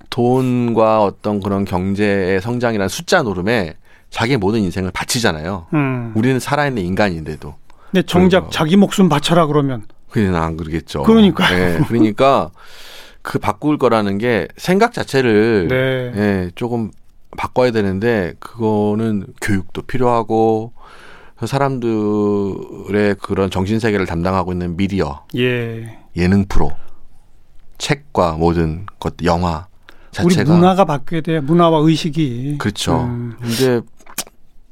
돈과 0.09 1.03
어떤 1.03 1.39
그런 1.39 1.65
경제의 1.65 2.41
성장이라는 2.41 2.89
숫자 2.89 3.21
노름에 3.21 3.75
자기의 4.09 4.37
모든 4.37 4.61
인생을 4.61 4.91
바치잖아요. 4.91 5.67
음. 5.73 6.13
우리는 6.15 6.39
살아있는 6.39 6.83
인간인데도 6.83 7.55
근데 7.91 8.05
정작. 8.05 8.51
자기 8.51 8.75
목숨 8.75 9.09
바쳐라 9.09 9.47
그러면 9.47 9.85
그냥 10.09 10.35
안 10.35 10.57
그러겠죠. 10.57 11.03
그러니까요. 11.03 11.57
예, 11.57 11.79
그러니까 11.87 12.49
그 13.21 13.39
바꿀 13.39 13.77
거라는 13.77 14.17
게 14.17 14.47
생각 14.57 14.93
자체를 14.93 15.67
네. 15.69 15.75
예, 16.15 16.51
조금 16.55 16.91
바꿔야 17.37 17.71
되는데 17.71 18.33
그거는 18.39 19.27
교육도 19.41 19.83
필요하고 19.83 20.73
사람들의 21.45 23.15
그런 23.21 23.49
정신 23.49 23.79
세계를 23.79 24.05
담당하고 24.05 24.51
있는 24.51 24.75
미디어, 24.75 25.23
예. 25.37 25.97
예능 26.17 26.45
프로, 26.45 26.71
책과 27.77 28.33
모든 28.33 28.85
것, 28.99 29.13
영화 29.23 29.68
자체가 30.11 30.53
문화가 30.53 30.85
바뀌어야 30.85 31.21
돼. 31.21 31.39
문화와 31.39 31.79
의식이. 31.79 32.57
그렇죠. 32.59 33.01
음. 33.01 33.35
근데 33.39 33.81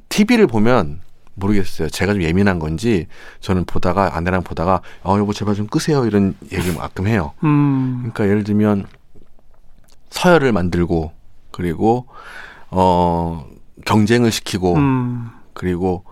TV를 0.09 0.47
보면 0.47 1.01
모르겠어요. 1.35 1.89
제가 1.89 2.13
좀 2.13 2.23
예민한 2.23 2.57
건지 2.59 3.07
저는 3.41 3.65
보다가 3.65 4.15
아내랑 4.17 4.43
보다가 4.43 4.81
어 5.03 5.17
여보 5.19 5.33
제발 5.33 5.53
좀 5.55 5.67
끄세요 5.67 6.05
이런 6.05 6.35
얘기 6.51 6.73
가끔 6.73 7.07
해요. 7.07 7.33
음. 7.43 7.97
그러니까 7.99 8.27
예를 8.27 8.43
들면 8.43 8.85
서열을 10.09 10.51
만들고 10.51 11.11
그리고 11.51 12.07
어 12.71 13.45
경쟁을 13.85 14.31
시키고 14.31 14.75
음. 14.75 15.29
그리고 15.53 16.03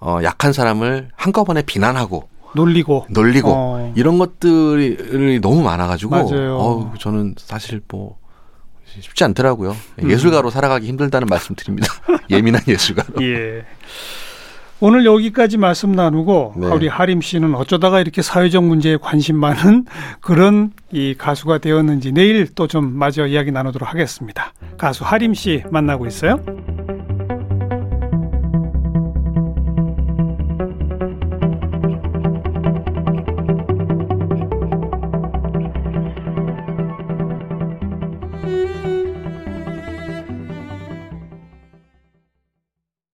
어 0.00 0.18
약한 0.22 0.52
사람을 0.52 1.08
한꺼번에 1.16 1.62
비난하고 1.62 2.28
놀리고. 2.54 3.06
놀리고 3.10 3.50
어. 3.50 3.92
이런 3.96 4.18
것들이 4.18 5.40
너무 5.40 5.62
많아가지고 5.62 6.10
맞아요. 6.10 6.56
어우, 6.56 6.90
저는 6.98 7.34
사실 7.38 7.80
뭐 7.88 8.18
쉽지 9.00 9.24
않더라고요. 9.24 9.76
음. 10.02 10.10
예술가로 10.10 10.50
살아가기 10.50 10.86
힘들다는 10.86 11.26
말씀 11.28 11.54
드립니다. 11.54 11.88
예민한 12.30 12.62
예술가로. 12.66 13.22
예. 13.24 13.64
오늘 14.80 15.04
여기까지 15.04 15.56
말씀 15.58 15.90
나누고 15.90 16.54
네. 16.56 16.66
우리 16.68 16.86
하림 16.86 17.20
씨는 17.20 17.54
어쩌다가 17.56 17.98
이렇게 18.00 18.22
사회적 18.22 18.62
문제에 18.64 18.96
관심 18.96 19.36
많은 19.36 19.86
그런 20.20 20.72
이 20.92 21.16
가수가 21.18 21.58
되었는지 21.58 22.12
내일 22.12 22.46
또 22.54 22.68
좀 22.68 22.96
마저 22.96 23.26
이야기 23.26 23.50
나누도록 23.50 23.88
하겠습니다. 23.88 24.52
가수 24.76 25.02
하림 25.04 25.34
씨 25.34 25.64
만나고 25.70 26.06
있어요. 26.06 26.38